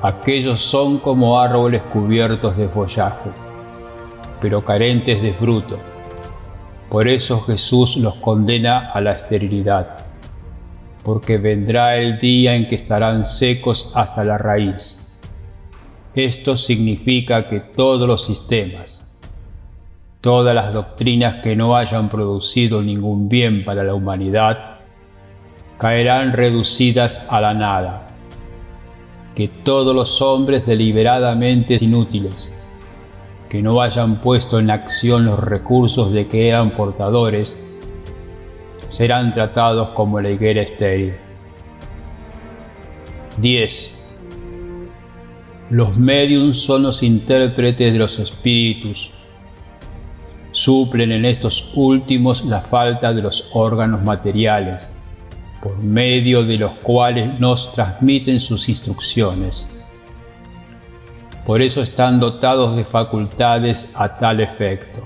Aquellos 0.00 0.62
son 0.62 0.96
como 0.96 1.38
árboles 1.38 1.82
cubiertos 1.92 2.56
de 2.56 2.68
follaje, 2.68 3.30
pero 4.40 4.64
carentes 4.64 5.20
de 5.20 5.34
fruto. 5.34 5.76
Por 6.88 7.06
eso 7.06 7.42
Jesús 7.42 7.98
los 7.98 8.14
condena 8.14 8.92
a 8.92 9.02
la 9.02 9.12
esterilidad, 9.12 10.06
porque 11.04 11.36
vendrá 11.36 11.96
el 11.96 12.18
día 12.18 12.54
en 12.54 12.66
que 12.66 12.76
estarán 12.76 13.26
secos 13.26 13.92
hasta 13.94 14.24
la 14.24 14.38
raíz. 14.38 14.99
Esto 16.14 16.56
significa 16.56 17.48
que 17.48 17.60
todos 17.60 18.08
los 18.08 18.24
sistemas, 18.24 19.20
todas 20.20 20.54
las 20.54 20.72
doctrinas 20.72 21.42
que 21.42 21.54
no 21.54 21.76
hayan 21.76 22.08
producido 22.08 22.82
ningún 22.82 23.28
bien 23.28 23.64
para 23.64 23.84
la 23.84 23.94
humanidad, 23.94 24.80
caerán 25.78 26.32
reducidas 26.32 27.26
a 27.30 27.40
la 27.40 27.54
nada 27.54 28.06
que 29.34 29.48
todos 29.48 29.94
los 29.94 30.20
hombres 30.20 30.66
deliberadamente 30.66 31.76
inútiles, 31.80 32.68
que 33.48 33.62
no 33.62 33.80
hayan 33.80 34.16
puesto 34.16 34.58
en 34.58 34.70
acción 34.70 35.24
los 35.24 35.38
recursos 35.38 36.12
de 36.12 36.26
que 36.28 36.48
eran 36.48 36.72
portadores, 36.72 37.64
serán 38.88 39.32
tratados 39.32 39.90
como 39.90 40.20
la 40.20 40.30
higuera 40.30 40.62
estéril. 40.62 41.14
10. 43.38 43.99
Los 45.70 45.96
mediums 45.96 46.60
son 46.60 46.82
los 46.82 47.04
intérpretes 47.04 47.92
de 47.92 47.98
los 48.00 48.18
espíritus. 48.18 49.12
Suplen 50.50 51.12
en 51.12 51.24
estos 51.24 51.70
últimos 51.74 52.44
la 52.44 52.60
falta 52.60 53.14
de 53.14 53.22
los 53.22 53.50
órganos 53.52 54.02
materiales 54.02 54.96
por 55.62 55.78
medio 55.78 56.42
de 56.42 56.56
los 56.56 56.72
cuales 56.78 57.38
nos 57.38 57.70
transmiten 57.70 58.40
sus 58.40 58.68
instrucciones. 58.68 59.70
Por 61.46 61.62
eso 61.62 61.82
están 61.82 62.18
dotados 62.18 62.74
de 62.74 62.84
facultades 62.84 63.94
a 63.96 64.18
tal 64.18 64.40
efecto. 64.40 65.04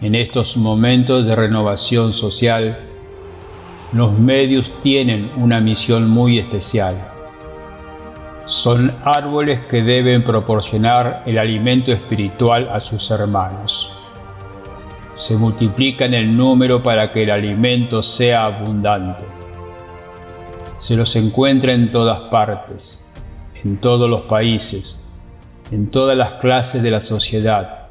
En 0.00 0.14
estos 0.14 0.56
momentos 0.56 1.26
de 1.26 1.36
renovación 1.36 2.14
social, 2.14 2.78
los 3.92 4.18
medios 4.18 4.72
tienen 4.80 5.30
una 5.36 5.60
misión 5.60 6.08
muy 6.08 6.38
especial. 6.38 7.13
Son 8.46 8.94
árboles 9.04 9.60
que 9.66 9.82
deben 9.82 10.22
proporcionar 10.22 11.22
el 11.26 11.38
alimento 11.38 11.92
espiritual 11.92 12.68
a 12.70 12.80
sus 12.80 13.10
hermanos 13.10 13.94
se 15.14 15.36
multiplican 15.36 16.12
el 16.12 16.36
número 16.36 16.82
para 16.82 17.12
que 17.12 17.22
el 17.22 17.30
alimento 17.30 18.02
sea 18.02 18.46
abundante. 18.46 19.24
Se 20.78 20.96
los 20.96 21.14
encuentra 21.16 21.72
en 21.72 21.92
todas 21.92 22.20
partes, 22.30 23.12
en 23.62 23.76
todos 23.76 24.10
los 24.10 24.22
países, 24.22 25.16
en 25.70 25.90
todas 25.90 26.16
las 26.16 26.34
clases 26.34 26.82
de 26.82 26.90
la 26.90 27.00
sociedad, 27.00 27.88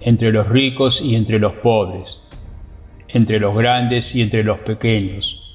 entre 0.00 0.30
los 0.30 0.48
ricos 0.48 1.02
y 1.02 1.16
entre 1.16 1.38
los 1.40 1.54
pobres, 1.54 2.30
entre 3.08 3.40
los 3.40 3.56
grandes 3.56 4.14
y 4.14 4.22
entre 4.22 4.44
los 4.44 4.60
pequeños, 4.60 5.49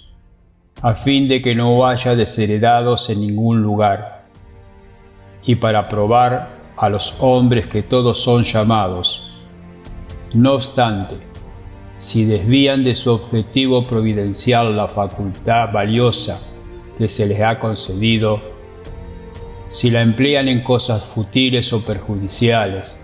a 0.81 0.93
fin 0.93 1.27
de 1.27 1.41
que 1.41 1.55
no 1.55 1.88
haya 1.88 2.15
desheredados 2.15 3.09
en 3.09 3.21
ningún 3.21 3.61
lugar, 3.61 4.25
y 5.43 5.55
para 5.55 5.83
probar 5.83 6.49
a 6.77 6.89
los 6.89 7.15
hombres 7.19 7.67
que 7.67 7.83
todos 7.83 8.21
son 8.21 8.43
llamados, 8.43 9.43
no 10.33 10.53
obstante, 10.53 11.17
si 11.95 12.25
desvían 12.25 12.83
de 12.83 12.93
su 12.93 13.11
objetivo 13.11 13.83
providencial 13.85 14.75
la 14.75 14.88
facultad 14.88 15.71
valiosa 15.71 16.41
que 16.97 17.07
se 17.07 17.25
les 17.25 17.39
ha 17.41 17.59
concedido, 17.59 18.41
si 19.69 19.91
la 19.91 20.01
emplean 20.01 20.47
en 20.47 20.61
cosas 20.61 21.03
futiles 21.03 21.71
o 21.73 21.81
perjudiciales, 21.81 23.01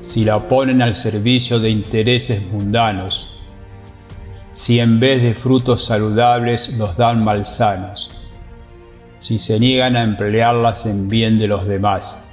si 0.00 0.24
la 0.24 0.48
ponen 0.48 0.82
al 0.82 0.96
servicio 0.96 1.60
de 1.60 1.70
intereses 1.70 2.50
mundanos, 2.50 3.39
si 4.52 4.80
en 4.80 4.98
vez 4.98 5.22
de 5.22 5.34
frutos 5.34 5.84
saludables 5.84 6.76
los 6.76 6.96
dan 6.96 7.22
malsanos, 7.22 8.10
si 9.18 9.38
se 9.38 9.60
niegan 9.60 9.96
a 9.96 10.02
emplearlas 10.02 10.86
en 10.86 11.08
bien 11.08 11.38
de 11.38 11.46
los 11.46 11.66
demás, 11.66 12.26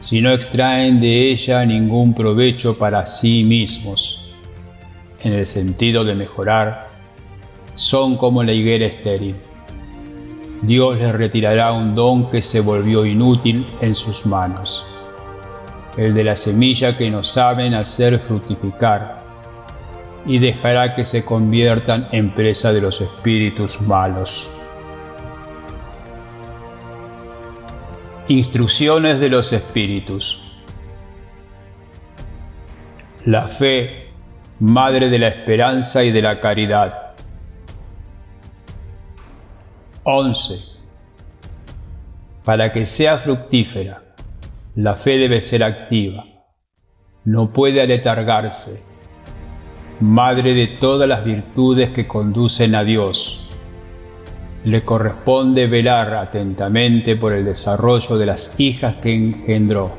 si 0.00 0.20
no 0.20 0.30
extraen 0.30 1.00
de 1.00 1.30
ella 1.30 1.64
ningún 1.64 2.14
provecho 2.14 2.76
para 2.78 3.04
sí 3.06 3.42
mismos. 3.44 4.32
En 5.20 5.32
el 5.32 5.46
sentido 5.46 6.04
de 6.04 6.14
mejorar, 6.14 6.88
son 7.74 8.16
como 8.16 8.42
la 8.42 8.52
higuera 8.52 8.86
estéril. 8.86 9.36
Dios 10.62 10.98
les 10.98 11.12
retirará 11.12 11.72
un 11.72 11.94
don 11.94 12.30
que 12.30 12.42
se 12.42 12.60
volvió 12.60 13.04
inútil 13.06 13.66
en 13.80 13.94
sus 13.94 14.26
manos, 14.26 14.86
el 15.96 16.14
de 16.14 16.24
la 16.24 16.36
semilla 16.36 16.96
que 16.96 17.10
no 17.10 17.22
saben 17.22 17.74
hacer 17.74 18.18
fructificar, 18.18 19.27
y 20.28 20.38
dejará 20.38 20.94
que 20.94 21.06
se 21.06 21.24
conviertan 21.24 22.08
en 22.12 22.34
presa 22.34 22.72
de 22.74 22.82
los 22.82 23.00
espíritus 23.00 23.80
malos. 23.80 24.54
Instrucciones 28.28 29.20
de 29.20 29.30
los 29.30 29.54
Espíritus. 29.54 30.42
La 33.24 33.48
fe, 33.48 34.10
madre 34.60 35.08
de 35.08 35.18
la 35.18 35.28
esperanza 35.28 36.04
y 36.04 36.12
de 36.12 36.20
la 36.20 36.38
caridad. 36.38 37.14
11. 40.02 40.58
Para 42.44 42.70
que 42.70 42.84
sea 42.84 43.16
fructífera, 43.16 44.02
la 44.74 44.94
fe 44.94 45.16
debe 45.16 45.40
ser 45.40 45.64
activa. 45.64 46.26
No 47.24 47.50
puede 47.50 47.80
aletargarse. 47.80 48.97
Madre 50.00 50.54
de 50.54 50.68
todas 50.68 51.08
las 51.08 51.24
virtudes 51.24 51.90
que 51.90 52.06
conducen 52.06 52.74
a 52.76 52.84
Dios. 52.84 53.50
Le 54.64 54.84
corresponde 54.84 55.66
velar 55.66 56.14
atentamente 56.14 57.16
por 57.16 57.32
el 57.32 57.44
desarrollo 57.44 58.16
de 58.16 58.26
las 58.26 58.58
hijas 58.60 58.96
que 58.96 59.14
engendró. 59.14 59.92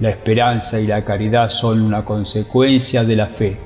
La 0.00 0.10
esperanza 0.10 0.80
y 0.80 0.86
la 0.86 1.04
caridad 1.04 1.50
son 1.50 1.82
una 1.82 2.04
consecuencia 2.04 3.04
de 3.04 3.16
la 3.16 3.26
fe. 3.26 3.56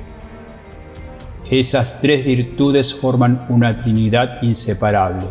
Esas 1.50 2.00
tres 2.00 2.24
virtudes 2.24 2.94
forman 2.94 3.44
una 3.48 3.76
trinidad 3.82 4.42
inseparable. 4.42 5.26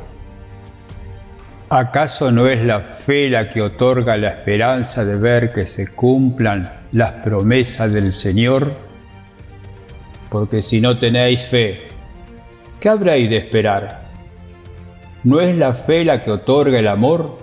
¿Acaso 1.70 2.32
no 2.32 2.48
es 2.48 2.64
la 2.64 2.82
fe 2.82 3.30
la 3.30 3.50
que 3.50 3.62
otorga 3.62 4.16
la 4.18 4.30
esperanza 4.30 5.04
de 5.04 5.16
ver 5.16 5.52
que 5.52 5.66
se 5.66 5.96
cumplan 5.96 6.70
las 6.92 7.14
promesas 7.24 7.92
del 7.92 8.12
Señor? 8.12 8.91
Porque 10.32 10.62
si 10.62 10.80
no 10.80 10.98
tenéis 10.98 11.44
fe, 11.44 11.90
¿qué 12.80 12.88
habréis 12.88 13.30
de 13.30 13.36
esperar? 13.36 14.10
¿No 15.26 15.42
es 15.42 15.58
la 15.58 15.74
fe 15.74 16.06
la 16.06 16.24
que 16.24 16.32
otorga 16.32 16.80
el 16.80 16.88
amor? 16.88 17.38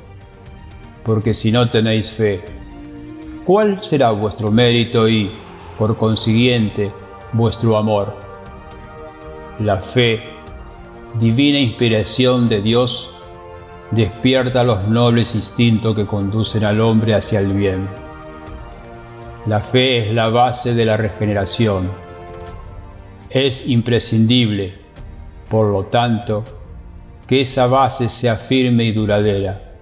Porque 1.05 1.35
si 1.35 1.53
no 1.53 1.69
tenéis 1.69 2.11
fe, 2.11 2.41
¿cuál 3.45 3.83
será 3.83 4.11
vuestro 4.13 4.51
mérito 4.51 5.07
y, 5.07 5.31
por 5.79 5.99
consiguiente, 5.99 6.91
vuestro 7.35 7.77
amor? 7.77 8.15
La 9.61 9.83
fe, 9.83 10.23
divina 11.21 11.59
inspiración 11.59 12.49
de 12.49 12.63
Dios, 12.63 13.15
despierta 13.91 14.65
los 14.65 14.89
nobles 14.89 15.35
instintos 15.35 15.95
que 15.95 16.07
conducen 16.07 16.65
al 16.65 16.81
hombre 16.81 17.15
hacia 17.15 17.41
el 17.41 17.53
bien. 17.53 17.87
La 19.45 19.61
fe 19.61 19.99
es 20.09 20.15
la 20.15 20.29
base 20.31 20.73
de 20.73 20.87
la 20.87 20.97
regeneración 20.97 22.08
es 23.31 23.69
imprescindible, 23.69 24.75
por 25.51 25.67
lo 25.71 25.85
tanto, 25.85 26.45
que 27.27 27.43
esa 27.43 27.67
base 27.67 28.09
sea 28.09 28.37
firme 28.37 28.85
y 28.85 28.93
duradera, 28.93 29.77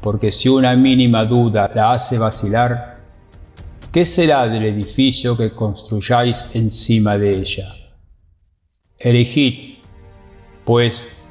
porque 0.00 0.32
si 0.32 0.48
una 0.48 0.74
mínima 0.74 1.24
duda 1.24 1.70
la 1.74 1.90
hace 1.90 2.18
vacilar, 2.18 3.02
¿qué 3.92 4.06
será 4.06 4.48
del 4.48 4.64
edificio 4.64 5.36
que 5.36 5.50
construyáis 5.50 6.50
encima 6.54 7.18
de 7.18 7.38
ella? 7.38 7.68
Erigid, 8.98 9.78
pues, 10.64 11.26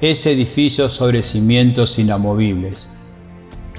ese 0.00 0.32
edificio 0.32 0.88
sobre 0.88 1.22
cimientos 1.22 2.00
inamovibles, 2.00 2.92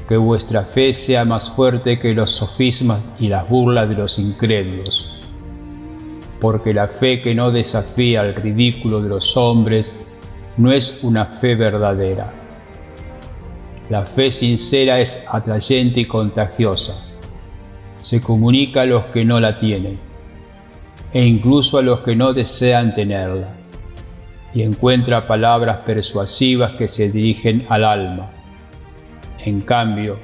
que 0.07 0.15
vuestra 0.15 0.63
fe 0.63 0.93
sea 0.93 1.25
más 1.25 1.49
fuerte 1.49 1.99
que 1.99 2.13
los 2.13 2.31
sofismas 2.31 3.01
y 3.19 3.27
las 3.27 3.49
burlas 3.49 3.89
de 3.89 3.95
los 3.95 4.19
incrédulos 4.19 5.12
porque 6.43 6.73
la 6.73 6.89
fe 6.89 7.21
que 7.21 7.33
no 7.33 7.51
desafía 7.51 8.19
al 8.19 8.35
ridículo 8.35 9.01
de 9.01 9.07
los 9.07 9.37
hombres 9.37 10.13
no 10.57 10.73
es 10.73 11.01
una 11.01 11.25
fe 11.25 11.55
verdadera. 11.55 12.33
La 13.89 14.05
fe 14.05 14.29
sincera 14.29 14.99
es 14.99 15.25
atrayente 15.31 16.01
y 16.01 16.05
contagiosa. 16.05 17.15
Se 18.01 18.21
comunica 18.21 18.81
a 18.81 18.85
los 18.85 19.05
que 19.05 19.23
no 19.23 19.39
la 19.39 19.57
tienen 19.57 19.97
e 21.13 21.25
incluso 21.25 21.77
a 21.77 21.81
los 21.81 22.01
que 22.01 22.13
no 22.13 22.33
desean 22.33 22.93
tenerla 22.93 23.47
y 24.53 24.63
encuentra 24.63 25.21
palabras 25.21 25.77
persuasivas 25.85 26.73
que 26.73 26.89
se 26.89 27.09
dirigen 27.09 27.65
al 27.69 27.85
alma. 27.85 28.31
En 29.45 29.61
cambio, 29.61 30.19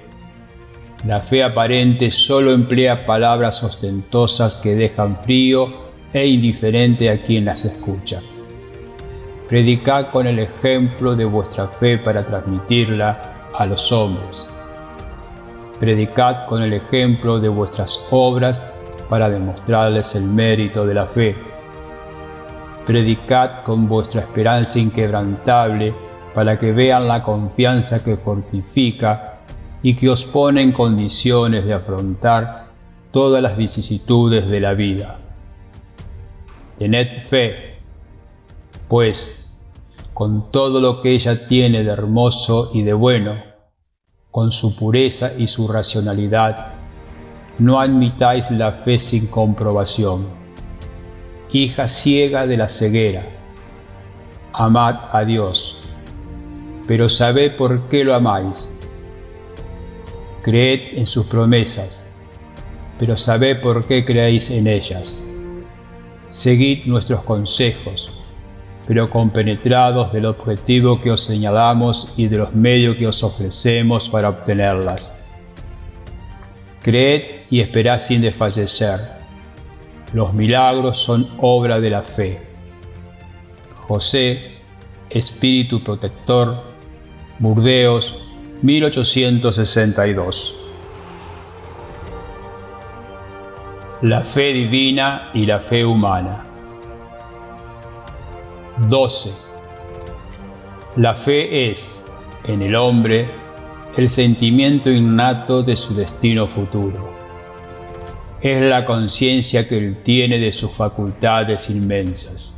la 1.08 1.22
fe 1.22 1.46
aparente 1.46 2.12
solo 2.12 2.52
emplea 2.52 3.06
palabras 3.06 3.64
ostentosas 3.64 4.58
que 4.58 4.76
dejan 4.76 5.18
frío 5.18 5.88
e 6.13 6.28
indiferente 6.28 7.10
a 7.10 7.22
quien 7.22 7.45
las 7.45 7.65
escucha. 7.65 8.22
Predicad 9.48 10.08
con 10.08 10.28
el 10.28 10.39
ejemplo 10.39 11.15
de 11.15 11.26
vuestra 11.26 11.67
fe 11.67 11.98
para 11.98 12.26
transmitirla 12.26 13.50
a 13.54 13.65
los 13.65 13.91
hombres. 13.91 14.50
Predicad 15.80 16.45
con 16.45 16.62
el 16.62 16.74
ejemplo 16.74 17.39
de 17.39 17.50
vuestras 17.50 18.08
obras 18.12 18.65
para 19.10 19.30
demostrarles 19.30 20.15
el 20.15 20.24
mérito 20.24 20.86
de 20.86 20.93
la 20.93 21.06
fe. 21.08 21.36
Predicad 22.86 23.63
con 23.63 23.88
vuestra 23.88 24.22
esperanza 24.22 24.80
inquebrantable 24.80 25.93
para 26.34 26.58
que 26.58 26.72
vean 26.72 27.08
la 27.08 27.24
confianza 27.24 28.04
que 28.04 28.17
fortifica 28.17 29.39
y 29.82 29.95
que 29.95 30.10
os 30.10 30.26
pone 30.26 30.62
en 30.62 30.72
condiciones 30.72 31.65
de 31.65 31.74
afrontar 31.74 32.67
todas 33.12 33.41
las 33.41 33.58
vicisitudes 33.58 34.50
de 34.50 34.60
la 34.60 34.74
vida 34.74 35.19
tened 36.80 37.18
fe, 37.18 37.76
pues 38.88 39.60
con 40.13 40.50
todo 40.50 40.80
lo 40.80 41.02
que 41.02 41.12
ella 41.12 41.46
tiene 41.46 41.84
de 41.84 41.92
hermoso 41.92 42.72
y 42.74 42.84
de 42.84 42.94
bueno, 42.94 43.44
con 44.32 44.54
su 44.54 44.78
pureza 44.78 45.34
y 45.38 45.48
su 45.48 45.68
racionalidad, 45.68 46.74
no 47.58 47.82
admitáis 47.82 48.50
la 48.52 48.72
fe 48.72 48.98
sin 48.98 49.28
comprobación. 49.28 50.28
Hija 51.52 51.89
ciega 51.89 52.48
de 52.48 52.56
la 52.56 52.70
ceguera, 52.70 53.28
amad 54.54 54.96
a 55.12 55.26
Dios, 55.26 55.86
pero 56.88 57.10
sabed 57.10 57.58
por 57.58 57.89
qué 57.89 58.06
lo 58.06 58.15
amáis. 58.15 58.74
Creed 60.44 60.98
en 60.98 61.06
sus 61.06 61.26
promesas, 61.26 62.15
pero 62.98 63.18
sabed 63.18 63.60
por 63.60 63.86
qué 63.86 64.06
creéis 64.06 64.50
en 64.52 64.68
ellas 64.68 65.29
Seguid 66.30 66.86
nuestros 66.86 67.24
consejos, 67.24 68.13
pero 68.88 69.10
compenetrados 69.10 70.13
del 70.13 70.26
objetivo 70.28 71.02
que 71.02 71.12
os 71.12 71.22
señalamos 71.22 72.13
y 72.18 72.28
de 72.28 72.38
los 72.38 72.54
medios 72.54 72.98
que 72.98 73.08
os 73.08 73.24
ofrecemos 73.24 74.10
para 74.10 74.30
obtenerlas. 74.30 75.18
Creed 76.84 77.42
y 77.50 77.60
esperad 77.62 78.00
sin 78.00 78.22
desfallecer. 78.22 79.00
Los 80.13 80.34
milagros 80.34 81.00
son 81.00 81.28
obra 81.39 81.80
de 81.80 81.89
la 81.89 82.04
fe. 82.04 82.42
José, 83.88 84.60
Espíritu 85.10 85.84
Protector, 85.84 86.63
Burdeos, 87.39 88.18
1862. 88.62 90.59
La 94.02 94.22
fe 94.22 94.54
divina 94.54 95.30
y 95.34 95.46
la 95.46 95.60
fe 95.60 95.84
humana. 95.84 96.46
12. 98.88 99.34
La 100.96 101.16
fe 101.16 101.70
es, 101.70 102.10
en 102.46 102.62
el 102.62 102.76
hombre, 102.76 103.30
el 103.98 104.10
sentimiento 104.10 104.90
innato 104.90 105.64
de 105.64 105.76
su 105.76 105.94
destino 105.96 106.48
futuro. 106.48 107.14
Es 108.40 108.62
la 108.62 108.86
conciencia 108.86 109.68
que 109.68 109.78
él 109.78 109.98
tiene 110.02 110.40
de 110.40 110.54
sus 110.54 110.72
facultades 110.72 111.70
inmensas, 111.70 112.58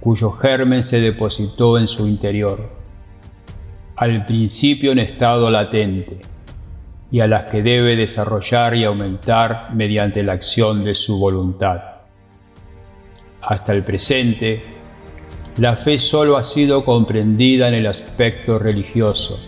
cuyo 0.00 0.30
germen 0.30 0.82
se 0.82 1.02
depositó 1.02 1.76
en 1.76 1.86
su 1.86 2.08
interior, 2.08 2.66
al 3.94 4.24
principio 4.24 4.92
en 4.92 5.00
estado 5.00 5.50
latente, 5.50 6.18
y 7.10 7.20
a 7.20 7.26
las 7.26 7.50
que 7.50 7.62
debe 7.62 7.96
desarrollar 7.96 8.74
y 8.76 8.84
aumentar 8.84 9.74
mediante 9.74 10.22
la 10.22 10.32
acción 10.32 10.84
de 10.84 10.94
su 10.94 11.18
voluntad. 11.18 11.82
Hasta 13.42 13.72
el 13.72 13.82
presente, 13.82 14.62
la 15.56 15.76
fe 15.76 15.98
solo 15.98 16.36
ha 16.36 16.44
sido 16.44 16.84
comprendida 16.84 17.68
en 17.68 17.74
el 17.74 17.86
aspecto 17.86 18.58
religioso, 18.58 19.40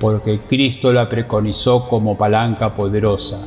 porque 0.00 0.40
Cristo 0.48 0.92
la 0.92 1.08
preconizó 1.08 1.88
como 1.88 2.18
palanca 2.18 2.74
poderosa 2.74 3.46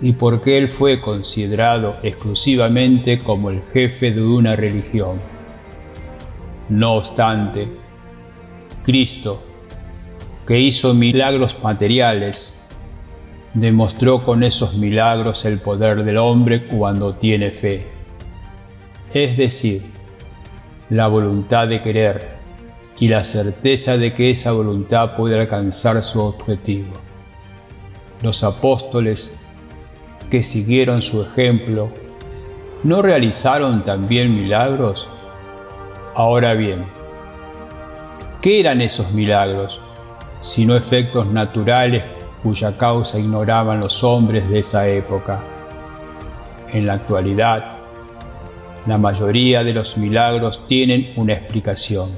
y 0.00 0.12
porque 0.12 0.58
Él 0.58 0.68
fue 0.68 1.00
considerado 1.00 1.96
exclusivamente 2.02 3.18
como 3.18 3.50
el 3.50 3.62
jefe 3.72 4.12
de 4.12 4.22
una 4.22 4.54
religión. 4.54 5.18
No 6.68 6.94
obstante, 6.94 7.68
Cristo, 8.84 9.42
que 10.46 10.60
hizo 10.60 10.92
milagros 10.92 11.56
materiales, 11.62 12.60
demostró 13.54 14.18
con 14.18 14.42
esos 14.42 14.74
milagros 14.74 15.44
el 15.44 15.58
poder 15.58 16.04
del 16.04 16.18
hombre 16.18 16.66
cuando 16.66 17.14
tiene 17.14 17.50
fe, 17.50 17.86
es 19.12 19.36
decir, 19.36 19.82
la 20.90 21.06
voluntad 21.06 21.68
de 21.68 21.80
querer 21.80 22.34
y 22.98 23.08
la 23.08 23.24
certeza 23.24 23.96
de 23.96 24.12
que 24.12 24.30
esa 24.30 24.52
voluntad 24.52 25.16
puede 25.16 25.40
alcanzar 25.40 26.02
su 26.02 26.20
objetivo. 26.20 26.92
Los 28.22 28.44
apóstoles 28.44 29.40
que 30.30 30.42
siguieron 30.42 31.00
su 31.00 31.22
ejemplo, 31.22 31.90
¿no 32.82 33.02
realizaron 33.02 33.84
también 33.84 34.34
milagros? 34.34 35.08
Ahora 36.14 36.54
bien, 36.54 36.84
¿qué 38.40 38.60
eran 38.60 38.80
esos 38.80 39.12
milagros? 39.12 39.80
Sino 40.44 40.76
efectos 40.76 41.26
naturales 41.26 42.04
cuya 42.42 42.76
causa 42.76 43.18
ignoraban 43.18 43.80
los 43.80 44.04
hombres 44.04 44.48
de 44.50 44.58
esa 44.58 44.86
época. 44.86 45.42
En 46.70 46.86
la 46.86 46.92
actualidad, 46.92 47.78
la 48.86 48.98
mayoría 48.98 49.64
de 49.64 49.72
los 49.72 49.96
milagros 49.96 50.66
tienen 50.66 51.14
una 51.16 51.32
explicación 51.32 52.10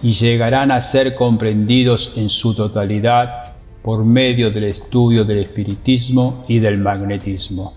y 0.00 0.12
llegarán 0.12 0.70
a 0.70 0.80
ser 0.80 1.16
comprendidos 1.16 2.16
en 2.16 2.30
su 2.30 2.54
totalidad 2.54 3.54
por 3.82 4.04
medio 4.04 4.52
del 4.52 4.64
estudio 4.64 5.24
del 5.24 5.38
espiritismo 5.38 6.44
y 6.46 6.60
del 6.60 6.78
magnetismo. 6.78 7.74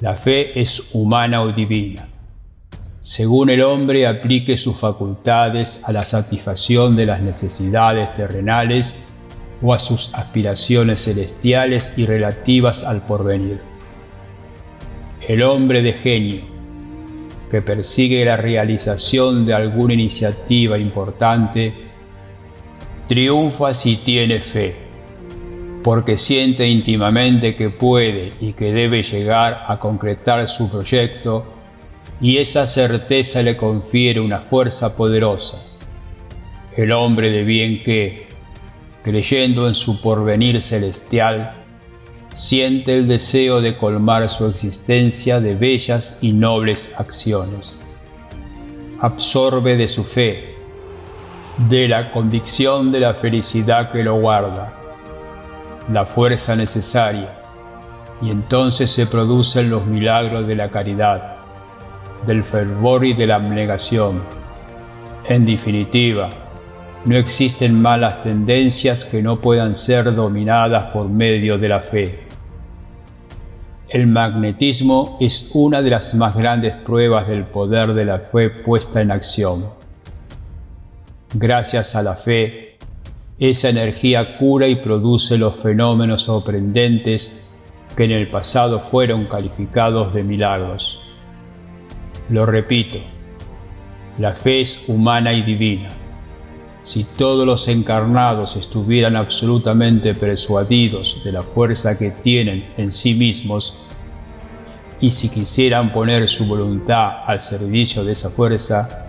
La 0.00 0.16
fe 0.16 0.60
es 0.60 0.90
humana 0.94 1.42
o 1.42 1.52
divina. 1.52 2.08
Según 3.06 3.50
el 3.50 3.62
hombre 3.62 4.04
aplique 4.04 4.56
sus 4.56 4.78
facultades 4.78 5.88
a 5.88 5.92
la 5.92 6.02
satisfacción 6.02 6.96
de 6.96 7.06
las 7.06 7.20
necesidades 7.20 8.12
terrenales 8.16 8.98
o 9.62 9.72
a 9.72 9.78
sus 9.78 10.12
aspiraciones 10.12 11.04
celestiales 11.04 11.96
y 11.96 12.04
relativas 12.04 12.82
al 12.82 13.06
porvenir. 13.06 13.60
El 15.24 15.44
hombre 15.44 15.82
de 15.82 15.92
genio, 15.92 16.40
que 17.48 17.62
persigue 17.62 18.24
la 18.24 18.36
realización 18.36 19.46
de 19.46 19.54
alguna 19.54 19.94
iniciativa 19.94 20.76
importante, 20.76 21.74
triunfa 23.06 23.72
si 23.72 23.98
tiene 23.98 24.40
fe 24.40 24.74
porque 25.84 26.18
siente 26.18 26.66
íntimamente 26.66 27.54
que 27.54 27.70
puede 27.70 28.30
y 28.40 28.54
que 28.54 28.72
debe 28.72 29.04
llegar 29.04 29.62
a 29.68 29.78
concretar 29.78 30.48
su 30.48 30.68
proyecto 30.68 31.55
y 32.20 32.38
esa 32.38 32.66
certeza 32.66 33.42
le 33.42 33.56
confiere 33.56 34.20
una 34.20 34.40
fuerza 34.40 34.96
poderosa. 34.96 35.58
El 36.76 36.92
hombre 36.92 37.30
de 37.30 37.44
bien 37.44 37.82
que, 37.82 38.28
creyendo 39.02 39.68
en 39.68 39.74
su 39.74 40.00
porvenir 40.00 40.62
celestial, 40.62 41.64
siente 42.34 42.94
el 42.94 43.08
deseo 43.08 43.60
de 43.60 43.76
colmar 43.76 44.28
su 44.28 44.46
existencia 44.46 45.40
de 45.40 45.54
bellas 45.54 46.18
y 46.20 46.32
nobles 46.32 46.94
acciones. 46.98 47.82
Absorbe 49.00 49.76
de 49.76 49.88
su 49.88 50.04
fe, 50.04 50.54
de 51.68 51.88
la 51.88 52.10
convicción 52.12 52.92
de 52.92 53.00
la 53.00 53.14
felicidad 53.14 53.90
que 53.90 54.02
lo 54.02 54.20
guarda, 54.20 54.74
la 55.90 56.04
fuerza 56.04 56.54
necesaria, 56.56 57.38
y 58.20 58.30
entonces 58.30 58.90
se 58.90 59.06
producen 59.06 59.70
los 59.70 59.86
milagros 59.86 60.46
de 60.46 60.54
la 60.54 60.70
caridad, 60.70 61.35
del 62.26 62.44
fervor 62.44 63.04
y 63.04 63.14
de 63.14 63.26
la 63.26 63.36
abnegación. 63.36 64.22
En 65.28 65.46
definitiva, 65.46 66.28
no 67.04 67.16
existen 67.16 67.80
malas 67.80 68.22
tendencias 68.22 69.04
que 69.04 69.22
no 69.22 69.40
puedan 69.40 69.76
ser 69.76 70.14
dominadas 70.14 70.86
por 70.86 71.08
medio 71.08 71.56
de 71.56 71.68
la 71.68 71.80
fe. 71.80 72.26
El 73.88 74.08
magnetismo 74.08 75.16
es 75.20 75.52
una 75.54 75.80
de 75.80 75.90
las 75.90 76.14
más 76.14 76.34
grandes 76.34 76.74
pruebas 76.74 77.28
del 77.28 77.44
poder 77.44 77.94
de 77.94 78.04
la 78.04 78.18
fe 78.18 78.50
puesta 78.50 79.00
en 79.00 79.12
acción. 79.12 79.66
Gracias 81.32 81.94
a 81.94 82.02
la 82.02 82.14
fe, 82.14 82.78
esa 83.38 83.68
energía 83.68 84.36
cura 84.38 84.66
y 84.66 84.76
produce 84.76 85.38
los 85.38 85.54
fenómenos 85.54 86.22
sorprendentes 86.22 87.56
que 87.96 88.04
en 88.04 88.10
el 88.10 88.28
pasado 88.28 88.80
fueron 88.80 89.26
calificados 89.26 90.12
de 90.12 90.24
milagros. 90.24 91.05
Lo 92.28 92.44
repito, 92.44 92.98
la 94.18 94.34
fe 94.34 94.60
es 94.60 94.88
humana 94.88 95.32
y 95.32 95.42
divina. 95.42 95.88
Si 96.82 97.04
todos 97.04 97.46
los 97.46 97.68
encarnados 97.68 98.56
estuvieran 98.56 99.16
absolutamente 99.16 100.14
persuadidos 100.14 101.22
de 101.24 101.32
la 101.32 101.42
fuerza 101.42 101.98
que 101.98 102.10
tienen 102.10 102.72
en 102.76 102.90
sí 102.90 103.14
mismos, 103.14 103.86
y 105.00 105.10
si 105.10 105.28
quisieran 105.28 105.92
poner 105.92 106.28
su 106.28 106.46
voluntad 106.46 107.24
al 107.26 107.40
servicio 107.40 108.04
de 108.04 108.12
esa 108.12 108.30
fuerza, 108.30 109.06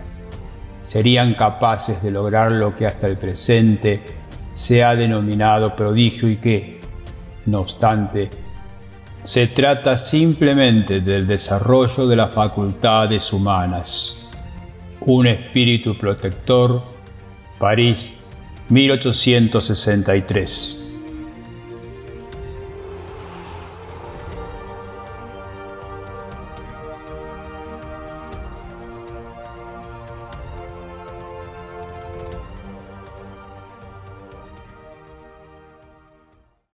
serían 0.80 1.34
capaces 1.34 2.02
de 2.02 2.10
lograr 2.10 2.52
lo 2.52 2.76
que 2.76 2.86
hasta 2.86 3.06
el 3.06 3.16
presente 3.16 4.02
se 4.52 4.84
ha 4.84 4.94
denominado 4.94 5.74
prodigio 5.74 6.28
y 6.28 6.36
que, 6.36 6.80
no 7.46 7.60
obstante, 7.60 8.28
se 9.28 9.46
trata 9.46 9.96
simplemente 9.98 11.02
del 11.02 11.26
desarrollo 11.26 12.06
de 12.06 12.16
las 12.16 12.32
facultades 12.32 13.30
humanas. 13.30 14.30
Un 15.00 15.26
espíritu 15.26 15.98
protector, 15.98 16.82
París, 17.58 18.24
1863. 18.70 20.77